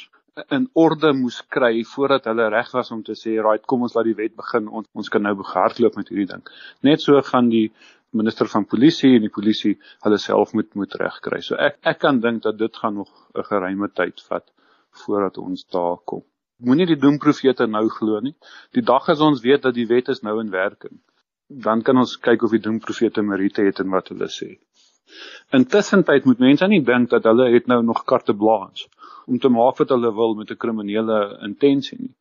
in 0.52 0.68
orde 0.72 1.12
moes 1.16 1.38
kry 1.48 1.82
voordat 1.94 2.26
hulle 2.28 2.48
reg 2.52 2.70
was 2.76 2.90
om 2.92 3.02
te 3.04 3.14
sê 3.16 3.36
right 3.40 3.64
kom 3.72 3.84
ons 3.86 3.94
laat 3.96 4.08
die 4.08 4.16
wet 4.18 4.34
begin 4.36 4.68
ons 4.68 4.88
ons 4.92 5.08
kan 5.12 5.24
nou 5.24 5.34
begardloop 5.38 5.96
met 5.96 6.10
hierdie 6.12 6.28
ding. 6.32 6.42
Net 6.84 7.04
so 7.04 7.20
gaan 7.30 7.48
die 7.52 7.70
minister 8.16 8.48
van 8.52 8.66
polisie 8.68 9.14
en 9.16 9.24
die 9.24 9.32
polisie 9.32 9.74
hulle 10.04 10.18
self 10.20 10.52
moet 10.58 10.74
moet 10.74 10.94
regkry. 11.00 11.40
So 11.42 11.56
ek 11.68 11.80
ek 11.92 12.00
kan 12.04 12.20
dink 12.20 12.44
dat 12.44 12.58
dit 12.58 12.82
gaan 12.82 12.94
nog 13.00 13.10
'n 13.34 13.48
geruime 13.50 13.88
tyd 13.88 14.20
vat 14.28 14.46
voordat 15.04 15.38
ons 15.38 15.64
daar 15.72 15.98
kom. 16.04 16.22
Moenie 16.58 16.86
die 16.86 17.00
doemprofete 17.00 17.66
nou 17.66 17.88
glo 17.88 18.20
nie. 18.20 18.36
Die 18.72 18.82
dag 18.82 19.08
as 19.08 19.20
ons 19.20 19.42
weet 19.42 19.62
dat 19.62 19.74
die 19.74 19.86
wet 19.86 20.08
is 20.08 20.22
nou 20.22 20.40
in 20.40 20.50
werking, 20.50 21.00
dan 21.48 21.82
kan 21.82 21.96
ons 21.96 22.16
kyk 22.16 22.42
of 22.42 22.50
die 22.50 22.64
doemprofete 22.68 23.22
meriete 23.22 23.62
het 23.62 23.78
in 23.78 23.90
wat 23.90 24.08
hulle 24.08 24.28
sê. 24.28 24.58
Intussen 25.56 26.04
tyd 26.04 26.24
moet 26.24 26.38
mense 26.38 26.66
nie 26.66 26.82
dink 26.84 27.10
dat 27.10 27.24
hulle 27.24 27.50
het 27.52 27.66
nou 27.66 27.82
nog 27.82 28.04
carte 28.04 28.34
blanche 28.34 28.88
om 29.26 29.38
te 29.38 29.48
maak 29.48 29.78
wat 29.82 29.92
hulle 29.94 30.12
wil 30.14 30.34
met 30.34 30.50
'n 30.50 30.62
kriminele 30.64 31.38
intensie 31.42 31.98
nie. 32.00 32.14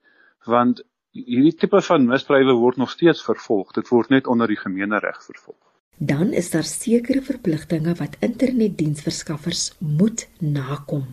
Want 0.46 0.84
hierdie 1.12 1.56
tipe 1.56 1.82
van 1.82 2.08
misdrywe 2.08 2.54
word 2.54 2.78
nog 2.78 2.90
steeds 2.90 3.24
vervolg. 3.24 3.72
Dit 3.74 3.88
word 3.90 4.10
net 4.10 4.28
onder 4.28 4.48
die 4.48 4.60
gemeenereg 4.60 5.24
vervolg. 5.24 5.62
Dan 5.98 6.34
is 6.34 6.50
daar 6.52 6.68
sekere 6.68 7.22
verpligtinge 7.22 7.94
wat 7.96 8.18
internetdiensverskaffers 8.20 9.76
moet 9.80 10.28
nakom. 10.40 11.06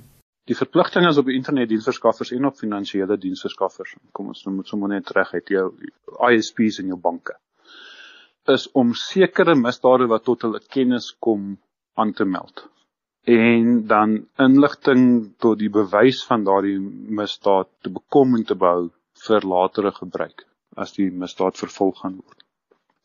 Die 0.51 0.57
verpligting 0.57 1.07
is 1.07 1.19
op 1.21 1.29
die 1.31 1.37
internetdiensverskaffers 1.39 2.33
en 2.35 2.49
op 2.49 2.57
finansiële 2.59 3.19
diensverskaffers. 3.19 3.95
Kom 4.13 4.33
ons 4.33 4.45
moet 4.45 4.67
sommer 4.67 4.89
net 4.89 5.11
reg 5.15 5.33
uit 5.33 5.49
jou 5.49 5.69
ISPs 6.31 6.81
en 6.83 6.91
jou 6.91 6.99
banke. 6.99 7.37
Is 8.51 8.67
om 8.75 8.95
sekere 8.95 9.55
misdade 9.55 10.09
wat 10.11 10.25
tot 10.25 10.43
hulle 10.43 10.61
kennis 10.61 11.13
kom 11.21 11.59
aan 11.95 12.13
te 12.13 12.25
meld. 12.25 12.65
En 13.25 13.87
dan 13.87 14.17
inligting 14.39 15.35
tot 15.39 15.59
die 15.59 15.71
bewys 15.71 16.25
van 16.27 16.45
daardie 16.45 16.79
misdaad 17.19 17.69
te 17.83 17.91
bekom 17.91 18.35
en 18.35 18.45
te 18.45 18.57
behou 18.59 18.89
vir 19.27 19.47
latere 19.47 19.93
gebruik 19.95 20.43
as 20.75 20.95
die 20.97 21.11
misdaad 21.11 21.59
vervolg 21.61 22.01
gaan 22.03 22.17
word. 22.17 22.43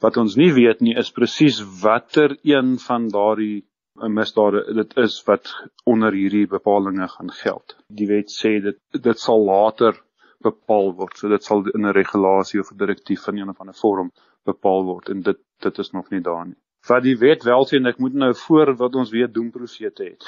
Wat 0.02 0.18
ons 0.18 0.38
nie 0.38 0.50
weet 0.54 0.82
nie 0.82 0.96
is 0.98 1.14
presies 1.14 1.60
watter 1.84 2.38
een 2.42 2.78
van 2.88 3.08
daardie 3.14 3.66
'n 4.02 4.14
misdaad 4.14 4.74
dit 4.80 4.98
is 5.04 5.22
wat 5.28 5.54
onder 5.86 6.14
hierdie 6.14 6.48
bepalinge 6.48 7.08
gaan 7.08 7.32
geld. 7.32 7.78
Die 7.90 8.08
wet 8.08 8.34
sê 8.34 8.58
dit 8.62 8.80
dit 9.08 9.20
sal 9.20 9.46
later 9.46 10.02
bepaal 10.44 10.94
word. 11.00 11.18
So 11.18 11.30
dit 11.30 11.44
sal 11.44 11.66
in 11.74 11.86
'n 11.86 11.94
regulasie 11.94 12.60
of 12.60 12.72
'n 12.72 12.78
direktief 12.78 13.24
van 13.24 13.38
een 13.38 13.50
of 13.50 13.60
ander 13.60 13.80
vorm 13.82 14.12
bepaal 14.48 14.88
word 14.88 15.12
en 15.14 15.22
dit 15.26 15.44
dit 15.66 15.80
is 15.84 15.92
nog 15.92 16.10
nie 16.14 16.22
daar 16.22 16.46
nie. 16.46 16.58
Wat 16.88 17.04
die 17.04 17.18
wet 17.20 17.44
wel 17.44 17.66
sê 17.68 17.80
en 17.80 17.90
ek 17.90 17.98
moet 18.04 18.14
nou 18.14 18.30
voor 18.46 18.76
wat 18.80 18.96
ons 18.96 19.12
weet 19.12 19.34
doen 19.34 19.50
profete 19.52 20.04
het. 20.06 20.28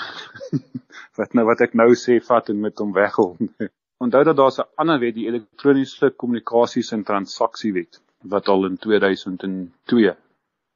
wat 1.19 1.35
nou 1.37 1.45
wat 1.47 1.61
ek 1.65 1.75
nou 1.77 1.91
sê 1.95 2.17
vat 2.29 2.49
en 2.49 2.63
met 2.63 2.81
hom 2.81 2.95
weghol. 2.95 3.35
Onthou 4.03 4.23
dat 4.23 4.37
daar 4.39 4.55
'n 4.57 4.67
ander 4.81 4.99
wet, 4.99 5.15
die 5.15 5.27
elektroniese 5.27 6.09
kommunikasies 6.09 6.91
en 6.95 7.03
transaksiewet 7.03 8.01
wat 8.33 8.47
al 8.47 8.65
in 8.65 8.77
2002 8.77 10.15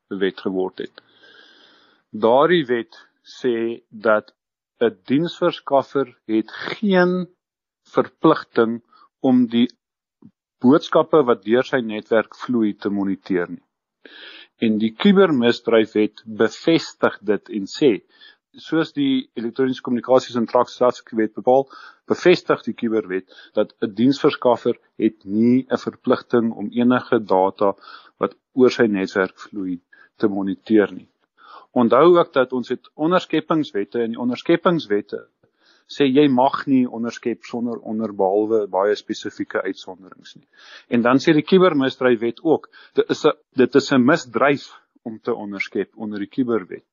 bewet 0.08 0.40
geword 0.46 0.78
het. 0.86 1.02
Daardie 2.12 2.66
wet 2.66 3.00
sê 3.24 3.84
dat 3.90 4.34
'n 4.80 4.98
diensverskaffer 5.10 6.08
het 6.26 6.52
geen 6.52 7.28
verpligting 7.96 8.84
om 9.20 9.48
die 9.48 9.68
boodskappe 10.63 11.23
wat 11.30 11.43
deur 11.45 11.67
sy 11.67 11.82
netwerk 11.86 12.38
vloei 12.45 12.73
te 12.73 12.89
moniteer 12.89 13.49
nie. 13.49 13.63
En 14.65 14.78
die 14.80 14.93
kubermisdryfwet 15.04 16.23
bevestig 16.41 17.19
dit 17.32 17.52
en 17.58 17.67
sê 17.67 17.91
soos 18.62 18.91
die 18.93 19.30
elektroniese 19.39 19.82
kommunikasie 19.82 20.36
en 20.38 20.45
transaksiewet 20.49 21.34
bepaal, 21.39 21.65
bevestig 22.10 22.62
die 22.67 22.76
kuberwet 22.78 23.34
dat 23.58 23.73
'n 23.82 23.93
diensverskaffer 23.99 24.78
het 24.97 25.26
nie 25.26 25.65
'n 25.69 25.84
verpligting 25.86 26.54
om 26.54 26.69
enige 26.71 27.19
data 27.19 27.73
wat 28.19 28.36
oor 28.54 28.69
sy 28.69 28.86
netwerk 28.86 29.39
vloei 29.39 29.82
te 30.17 30.28
moniteer 30.28 30.93
nie. 30.93 31.10
Onthou 31.71 32.17
ook 32.19 32.34
dat 32.34 32.54
ons 32.54 32.69
het 32.69 32.89
onderskepingswette 32.93 33.99
en 33.99 34.12
die 34.13 34.19
onderskepingswette 34.19 35.28
sê 35.88 36.08
jy 36.08 36.28
mag 36.32 36.65
nie 36.67 36.86
onderskep 36.88 37.43
sonder 37.43 37.80
onderbehalwe 37.80 38.67
baie 38.67 38.96
spesifieke 38.96 39.62
uitsonderings 39.63 40.36
nie. 40.36 40.48
En 40.89 41.02
dan 41.02 41.19
sê 41.19 41.34
die 41.34 41.46
kubermisdryfwet 41.46 42.43
ook, 42.43 42.69
dit 42.96 43.10
is 43.10 43.26
'n 43.26 43.38
dit 43.56 43.76
is 43.76 43.91
'n 43.91 44.06
misdryf 44.06 44.72
om 45.04 45.19
te 45.19 45.34
onderskep 45.34 45.91
onder 45.96 46.19
die 46.19 46.30
kuberwet. 46.30 46.86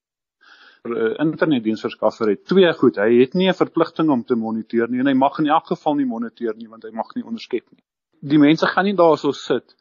'n 0.85 0.97
uh, 0.97 1.15
internetdiensverskaffer 1.19 2.29
het 2.29 2.45
twee 2.45 2.73
goed. 2.73 2.97
Hy 2.97 3.21
het 3.21 3.35
nie 3.35 3.49
'n 3.49 3.55
verpligting 3.55 4.09
om 4.11 4.25
te 4.25 4.35
moniteer 4.35 4.89
nie 4.89 5.01
en 5.01 5.07
hy 5.07 5.15
mag 5.15 5.39
in 5.39 5.47
elk 5.47 5.67
geval 5.67 5.95
nie 5.95 6.07
moniteer 6.07 6.55
nie 6.57 6.69
want 6.69 6.83
hy 6.83 6.91
mag 6.91 7.15
nie 7.15 7.25
onderskep 7.25 7.67
nie. 7.71 7.85
Die 8.21 8.39
mense 8.39 8.67
gaan 8.67 8.85
nie 8.85 8.97
daarso 8.97 9.33
sit 9.33 9.77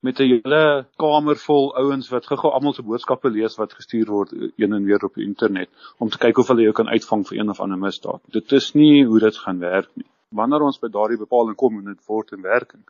met 0.00 0.20
'n 0.20 0.28
hele 0.30 0.86
kamer 0.96 1.36
vol 1.36 1.74
ouens 1.76 2.08
wat 2.08 2.26
gou-gou 2.26 2.52
almal 2.52 2.72
se 2.72 2.82
boodskappe 2.82 3.30
lees 3.30 3.56
wat 3.58 3.72
gestuur 3.72 4.06
word 4.06 4.32
een 4.32 4.72
en 4.72 4.84
weer 4.84 5.04
op 5.04 5.14
die 5.14 5.24
internet 5.24 5.68
om 5.98 6.08
te 6.08 6.18
kyk 6.18 6.38
of 6.38 6.48
hulle 6.48 6.62
jou 6.62 6.72
kan 6.72 6.88
uitvang 6.88 7.26
vir 7.28 7.38
een 7.38 7.50
of 7.50 7.60
ander 7.60 7.78
misdaad. 7.78 8.20
Dit 8.32 8.52
is 8.52 8.72
nie 8.74 9.04
hoe 9.04 9.18
dit 9.18 9.36
gaan 9.36 9.58
werk 9.58 9.90
nie. 9.94 10.06
Wanneer 10.30 10.62
ons 10.62 10.80
by 10.80 10.88
daardie 10.88 11.18
bepaling 11.18 11.56
kom 11.56 11.78
en 11.78 11.84
dit 11.84 12.06
word 12.06 12.32
in 12.32 12.42
werking. 12.42 12.84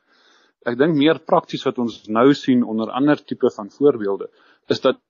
Ek 0.67 0.79
dink 0.79 0.95
meer 0.95 1.19
prakties 1.19 1.65
wat 1.65 1.79
ons 1.79 2.09
nou 2.09 2.35
sien 2.35 2.63
onder 2.63 2.91
ander 2.91 3.25
tipe 3.25 3.51
van 3.57 3.71
voorbeelde 3.71 4.29
is 4.69 4.81
dat 4.81 5.01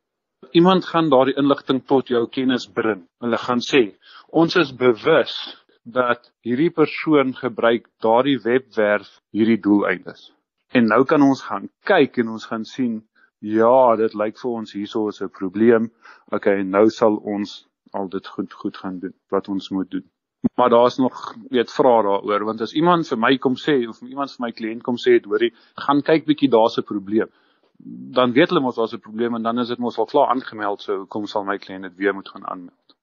iemand 0.52 0.84
gaan 0.84 1.10
daardie 1.10 1.36
inligting 1.36 1.84
tot 1.86 2.08
jou 2.08 2.26
kennis 2.28 2.66
bring. 2.66 3.04
Hulle 3.20 3.36
gaan 3.36 3.60
sê, 3.60 3.94
ons 4.32 4.56
is 4.56 4.72
bewus 4.72 5.36
dat 5.84 6.32
hierdie 6.46 6.70
persoon 6.70 7.34
gebruik 7.34 7.88
daardie 8.00 8.38
webwerf 8.44 9.20
hierdie 9.32 9.60
doeleindes. 9.60 10.30
En 10.78 10.86
nou 10.86 11.04
kan 11.04 11.22
ons 11.22 11.42
gaan 11.42 11.68
kyk 11.84 12.20
en 12.22 12.28
ons 12.28 12.46
gaan 12.46 12.64
sien, 12.64 13.00
ja, 13.38 13.96
dit 13.96 14.14
lyk 14.14 14.38
vir 14.38 14.50
ons 14.50 14.72
hierso 14.72 15.08
is 15.08 15.20
'n 15.22 15.28
probleem. 15.28 15.90
Okay, 16.30 16.62
nou 16.62 16.88
sal 16.90 17.16
ons 17.16 17.66
al 17.90 18.08
dit 18.08 18.26
goed 18.26 18.52
goed 18.52 18.76
gaan 18.76 18.98
doen 18.98 19.14
wat 19.28 19.48
ons 19.48 19.68
moet 19.70 19.90
doen. 19.90 20.06
Maar 20.54 20.70
daar's 20.70 20.98
nog 20.98 21.34
weet 21.50 21.72
vra 21.72 22.02
daaroor 22.02 22.44
want 22.44 22.60
as 22.60 22.72
iemand 22.72 23.08
vir 23.08 23.18
my 23.18 23.36
kom 23.38 23.56
sê 23.56 23.88
of 23.88 24.00
iemand 24.02 24.30
vir 24.30 24.46
my 24.46 24.52
kliënt 24.52 24.82
kom 24.82 24.96
sê, 24.96 25.20
hoorie, 25.24 25.52
gaan 25.74 26.02
kyk 26.02 26.24
bietjie 26.26 26.50
daar's 26.50 26.78
'n 26.78 26.82
probleem 26.82 27.28
dan 28.18 28.32
weet 28.32 28.48
hulle 28.48 28.60
mos 28.60 28.76
daar's 28.76 28.94
'n 28.94 29.00
probleem 29.06 29.34
en 29.34 29.42
dan 29.42 29.58
is 29.58 29.68
dit 29.68 29.78
mos 29.78 29.98
al 29.98 30.04
klaar 30.04 30.28
aangemeld 30.28 30.82
so 30.82 31.06
kom 31.06 31.26
sal 31.26 31.44
my 31.44 31.58
kliënt 31.58 31.82
dit 31.82 31.96
weer 31.96 32.14
moet 32.14 32.28
gaan 32.28 32.46
aanmeld. 32.46 32.96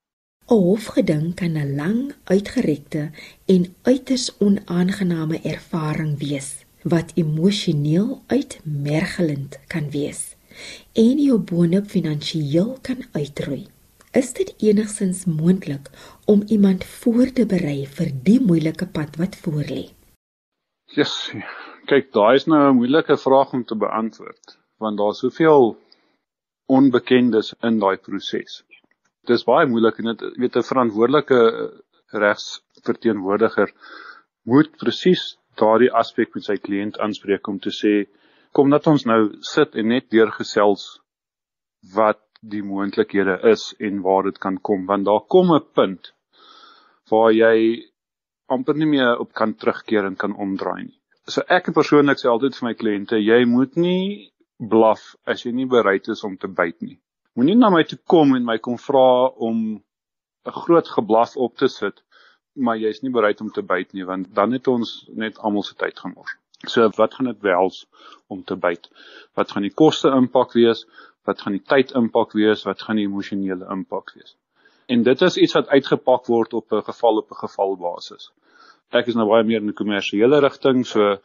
'n 0.49 0.53
Hofgeding 0.53 1.35
kan 1.35 1.57
'n 1.57 1.75
lang 1.75 2.15
uitgerekte 2.23 3.11
en 3.45 3.75
uiters 3.81 4.37
onaangename 4.37 5.41
ervaring 5.41 6.19
wees 6.19 6.66
wat 6.89 7.13
emosioneel 7.15 8.21
uitmergelend 8.27 9.57
kan 9.67 9.89
wees 9.91 10.35
en 10.93 11.19
jou 11.21 11.37
boonop 11.51 11.89
finansiëel 11.93 12.77
kan 12.87 13.03
uitroei. 13.13 13.67
Is 14.17 14.31
dit 14.33 14.53
enigsins 14.69 15.25
moontlik 15.29 15.89
om 16.25 16.43
iemand 16.47 16.85
voor 16.85 17.33
te 17.39 17.45
berei 17.45 17.85
vir 17.97 18.13
die 18.29 18.39
moeilike 18.41 18.87
pad 18.95 19.19
wat 19.21 19.35
voorlê? 19.43 19.83
Yes. 20.95 21.13
Kyk, 21.87 22.09
daai 22.15 22.35
is 22.35 22.47
nou 22.47 22.61
'n 22.69 22.79
moeilike 22.79 23.17
vraag 23.17 23.53
om 23.53 23.63
te 23.65 23.75
beantwoord 23.75 24.57
want 24.77 24.97
daar's 24.97 25.19
soveel 25.19 25.77
onbekendes 26.65 27.53
in 27.63 27.79
daai 27.79 27.97
proses. 27.97 28.63
Dis 29.27 29.43
baie 29.43 29.67
moeilik 29.67 29.99
en 29.99 30.05
dit 30.13 30.21
weet 30.41 30.55
'n 30.55 30.69
verantwoordelike 30.71 31.39
regsverteenwoordiger 32.23 33.73
moet 34.43 34.71
presies 34.77 35.37
daardie 35.61 35.91
aspek 36.01 36.35
met 36.35 36.45
sy 36.47 36.57
kliënt 36.57 36.99
aanspreek 37.03 37.47
om 37.47 37.59
te 37.59 37.73
sê 37.73 37.95
kom 38.53 38.69
dat 38.73 38.87
ons 38.87 39.05
nou 39.05 39.21
sit 39.41 39.75
en 39.75 39.91
net 39.93 40.09
deurgesels 40.13 40.85
wat 41.95 42.21
die 42.41 42.63
moontlikhede 42.63 43.39
is 43.51 43.73
en 43.79 44.01
waar 44.05 44.29
dit 44.29 44.37
kan 44.37 44.57
kom 44.69 44.85
want 44.85 45.05
daar 45.05 45.25
kom 45.35 45.53
'n 45.55 45.65
punt 45.73 46.13
waar 47.11 47.31
jy 47.31 47.83
amper 48.47 48.75
nie 48.75 48.87
meer 48.87 49.19
op 49.19 49.33
kan 49.33 49.53
terugkeer 49.55 50.05
en 50.05 50.15
kan 50.15 50.35
omdraai 50.35 50.83
nie. 50.83 50.99
So 51.27 51.43
ek 51.51 51.73
persoonlik 51.75 52.19
sê 52.21 52.29
altyd 52.31 52.55
vir 52.55 52.67
my 52.67 52.73
kliënte, 52.81 53.19
jy 53.19 53.43
moet 53.45 53.75
nie 53.75 54.31
blaf 54.57 55.15
as 55.27 55.43
jy 55.45 55.51
nie 55.51 55.67
bereid 55.67 56.07
is 56.07 56.23
om 56.23 56.37
te 56.37 56.47
byt 56.47 56.79
nie. 56.81 56.99
Moenie 57.35 57.57
na 57.57 57.69
my 57.69 57.83
toe 57.83 57.99
kom 58.07 58.33
en 58.35 58.45
my 58.47 58.57
kom 58.57 58.77
vra 58.81 59.29
om 59.49 59.57
'n 60.47 60.55
groot 60.63 60.87
geblaf 60.87 61.35
op 61.35 61.57
te 61.57 61.67
sit, 61.67 62.01
maar 62.57 62.77
jy's 62.77 63.01
nie 63.01 63.13
bereid 63.13 63.41
om 63.41 63.51
te 63.53 63.61
byt 63.61 63.93
nie 63.93 64.05
want 64.05 64.33
dan 64.35 64.51
het 64.55 64.67
ons 64.67 64.93
net 65.13 65.37
almal 65.37 65.63
se 65.63 65.75
tyd 65.75 65.99
gemors. 65.99 66.35
So 66.65 66.89
wat 66.97 67.13
gaan 67.13 67.29
dit 67.29 67.39
behels 67.39 67.85
om 68.27 68.43
te 68.43 68.55
byt? 68.55 68.89
Wat 69.37 69.51
gaan 69.51 69.67
die 69.67 69.73
koste 69.73 70.09
impak 70.09 70.55
wees? 70.57 70.85
Wat 71.27 71.41
gaan 71.41 71.57
die 71.57 71.63
tyd 71.63 71.93
impak 71.99 72.33
wees? 72.33 72.63
Wat 72.65 72.81
gaan 72.81 72.97
die 72.97 73.05
emosionele 73.05 73.67
impak 73.73 74.13
wees? 74.15 74.35
En 74.87 75.03
dit 75.03 75.21
is 75.21 75.37
iets 75.37 75.53
wat 75.53 75.69
uitgepak 75.69 76.25
word 76.31 76.53
op 76.53 76.73
'n 76.73 76.83
geval 76.89 77.17
op 77.21 77.31
'n 77.31 77.41
geval 77.45 77.75
basis. 77.77 78.31
Ek 78.89 79.07
is 79.07 79.15
nou 79.15 79.27
baie 79.27 79.43
meer 79.43 79.59
in 79.59 79.65
die 79.65 79.75
kommersiële 79.75 80.39
rigting, 80.39 80.85
so 80.85 81.17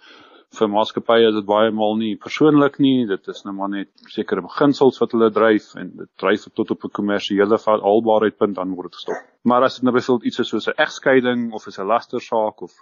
vir 0.58 0.68
maatskappye 0.68 1.28
is 1.30 1.36
dit 1.38 1.46
baie 1.48 1.70
maal 1.72 1.94
nie 1.96 2.12
persoonlik 2.20 2.78
nie, 2.84 3.06
dit 3.08 3.28
is 3.32 3.44
nou 3.46 3.54
maar 3.56 3.70
net 3.72 3.90
sekere 4.12 4.44
beginsels 4.44 5.00
wat 5.00 5.14
hulle 5.16 5.30
dryf 5.32 5.70
en 5.80 5.92
dit 6.02 6.10
dryf 6.20 6.44
tot 6.60 6.74
op 6.74 6.84
'n 6.84 6.96
kommersiële 6.98 7.58
haalbaarheidpunt 7.66 8.56
dan 8.56 8.74
word 8.76 8.90
dit 8.90 8.98
gestop. 9.00 9.20
Maar 9.44 9.64
as 9.68 9.76
dit 9.76 9.84
nou 9.84 9.94
byvoorbeeld 9.94 10.26
iets 10.28 10.40
is 10.44 10.48
soos 10.48 10.68
'n 10.68 10.80
egskeiding 10.86 11.52
of 11.52 11.66
is 11.66 11.78
'n 11.78 11.86
lastersaak 11.86 12.62
of 12.62 12.72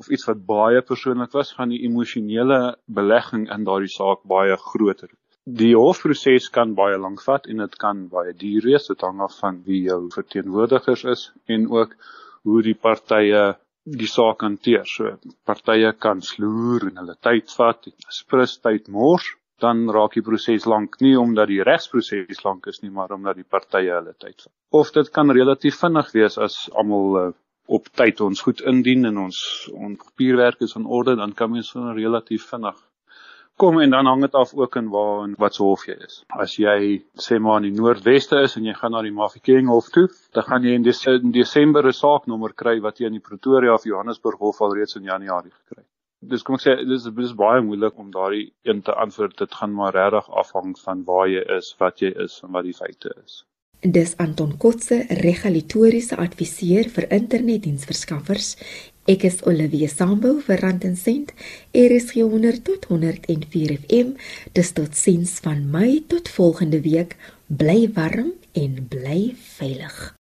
of 0.00 0.08
iets 0.08 0.24
wat 0.24 0.46
baie 0.46 0.80
persoonlik 0.82 1.32
was, 1.36 1.52
gaan 1.52 1.68
die 1.68 1.82
emosionele 1.84 2.76
belegging 2.86 3.50
in 3.52 3.64
daardie 3.64 3.92
saak 3.92 4.22
baie 4.24 4.56
groter. 4.56 5.10
Die 5.44 5.74
hofproses 5.76 6.48
kan 6.54 6.74
baie 6.74 6.96
lank 6.98 7.22
vat 7.22 7.46
en 7.46 7.56
dit 7.56 7.76
kan 7.76 8.08
baie 8.08 8.32
duur 8.32 8.62
wees, 8.70 8.86
dit 8.86 9.00
hang 9.00 9.20
af 9.20 9.38
van 9.42 9.62
wie 9.66 9.82
jou 9.82 10.08
verteenwoordigers 10.14 11.04
is 11.04 11.32
en 11.46 11.68
ook 11.70 11.94
hoe 12.48 12.62
die 12.62 12.74
partye 12.74 13.56
die 13.84 14.08
saak 14.08 14.42
hanteer. 14.44 14.86
So 14.86 15.16
partye 15.48 15.92
kan 15.98 16.22
sloer 16.22 16.88
en 16.90 17.02
hulle 17.02 17.16
tyd 17.22 17.52
vat 17.58 17.88
sprus 18.12 18.58
tyd 18.60 18.88
mors, 18.88 19.26
dan 19.60 19.88
raak 19.92 20.16
die 20.16 20.24
proses 20.24 20.66
lank 20.66 21.00
nie 21.04 21.16
omdat 21.20 21.50
die 21.50 21.62
regsproses 21.64 22.44
lank 22.44 22.66
is 22.66 22.80
nie, 22.82 22.90
maar 22.90 23.12
omdat 23.12 23.36
die 23.36 23.48
partye 23.48 23.92
hulle 23.92 24.14
tyd 24.18 24.36
vat. 24.40 24.52
Of 24.72 24.92
dit 24.96 25.10
kan 25.12 25.30
relatief 25.30 25.80
vinnig 25.80 26.12
wees 26.16 26.38
as 26.38 26.62
almal 26.72 27.18
uh, 27.20 27.30
op 27.70 27.90
tyd 27.94 28.20
ons 28.24 28.40
goed 28.42 28.62
indien 28.66 29.04
en 29.10 29.18
ons 29.26 29.40
ons 29.72 29.98
papierwerk 29.98 30.62
is 30.66 30.76
in 30.78 30.86
orde, 30.86 31.16
dan 31.16 31.34
kan 31.36 31.52
mens 31.52 31.74
relatief 31.76 32.48
vinnig 32.50 32.78
kom 33.62 33.78
en 33.82 33.92
dan 33.94 34.08
hang 34.08 34.24
dit 34.24 34.34
af 34.40 34.54
ook 34.56 34.76
in 34.80 34.88
waar 34.94 35.24
en 35.26 35.34
wat 35.44 35.54
se 35.54 35.62
hof 35.62 35.86
jy 35.88 35.96
is. 36.06 36.22
As 36.44 36.56
jy 36.56 36.78
sê 37.26 37.38
maar 37.42 37.60
in 37.60 37.68
die 37.68 37.80
noordweste 37.80 38.40
is 38.46 38.56
en 38.56 38.68
jy 38.68 38.74
gaan 38.78 38.96
na 38.96 39.02
die 39.06 39.14
Mafeking 39.20 39.68
hof 39.68 39.92
toe, 39.94 40.08
dan 40.36 40.48
gaan 40.48 40.66
jy 40.66 40.74
in, 40.78 40.86
Des 40.86 41.04
in 41.12 41.34
Desember 41.36 41.86
'n 41.86 42.00
saaknommer 42.02 42.56
kry 42.62 42.80
wat 42.80 43.00
jy 43.00 43.12
in 43.12 43.18
die 43.18 43.26
Pretoria 43.28 43.74
of 43.74 43.84
Johannesburg 43.84 44.38
hof 44.38 44.60
al 44.60 44.76
reeds 44.80 44.96
in 44.96 45.04
Januarie 45.12 45.52
gekry 45.52 45.82
het. 45.82 45.88
Dis 46.32 46.42
kom 46.44 46.56
ek 46.58 46.64
sê 46.64 46.72
dis 46.88 47.04
dis 47.16 47.36
baie 47.36 47.60
moeilik 47.64 47.98
om 47.98 48.10
daardie 48.12 48.52
een 48.68 48.82
te 48.82 48.92
antwoord. 49.04 49.38
Dit 49.38 49.54
gaan 49.60 49.72
maar 49.72 49.94
regtig 49.96 50.26
afhang 50.42 50.74
van 50.78 51.04
waar 51.04 51.28
jy 51.28 51.44
is, 51.56 51.70
wat 51.78 52.02
jy 52.04 52.10
is 52.24 52.42
en 52.44 52.52
wat 52.56 52.68
die 52.68 52.76
feite 52.76 53.14
is. 53.24 53.44
Dis 53.80 54.12
Anton 54.20 54.58
Kotse, 54.60 55.06
regulatoriese 55.08 56.18
adviseur 56.20 56.90
vir 56.92 57.06
internetdiensverskaffers 57.16 58.50
Ek 59.08 59.24
is 59.24 59.40
Olivia 59.48 59.88
Sambo 59.88 60.34
vir 60.44 60.60
Rand 60.60 60.84
en 60.84 60.96
Sent. 60.96 61.32
Is 61.72 62.12
100 62.12 62.60
tot 62.68 62.84
104 62.92 63.78
FM. 63.80 64.12
Dis 64.52 64.72
tot 64.76 64.96
sins 64.96 65.38
van 65.40 65.64
my 65.72 66.02
tot 66.12 66.28
volgende 66.28 66.82
week. 66.84 67.16
Bly 67.48 67.88
warm 67.96 68.34
en 68.52 68.86
bly 68.92 69.32
veilig. 69.56 70.19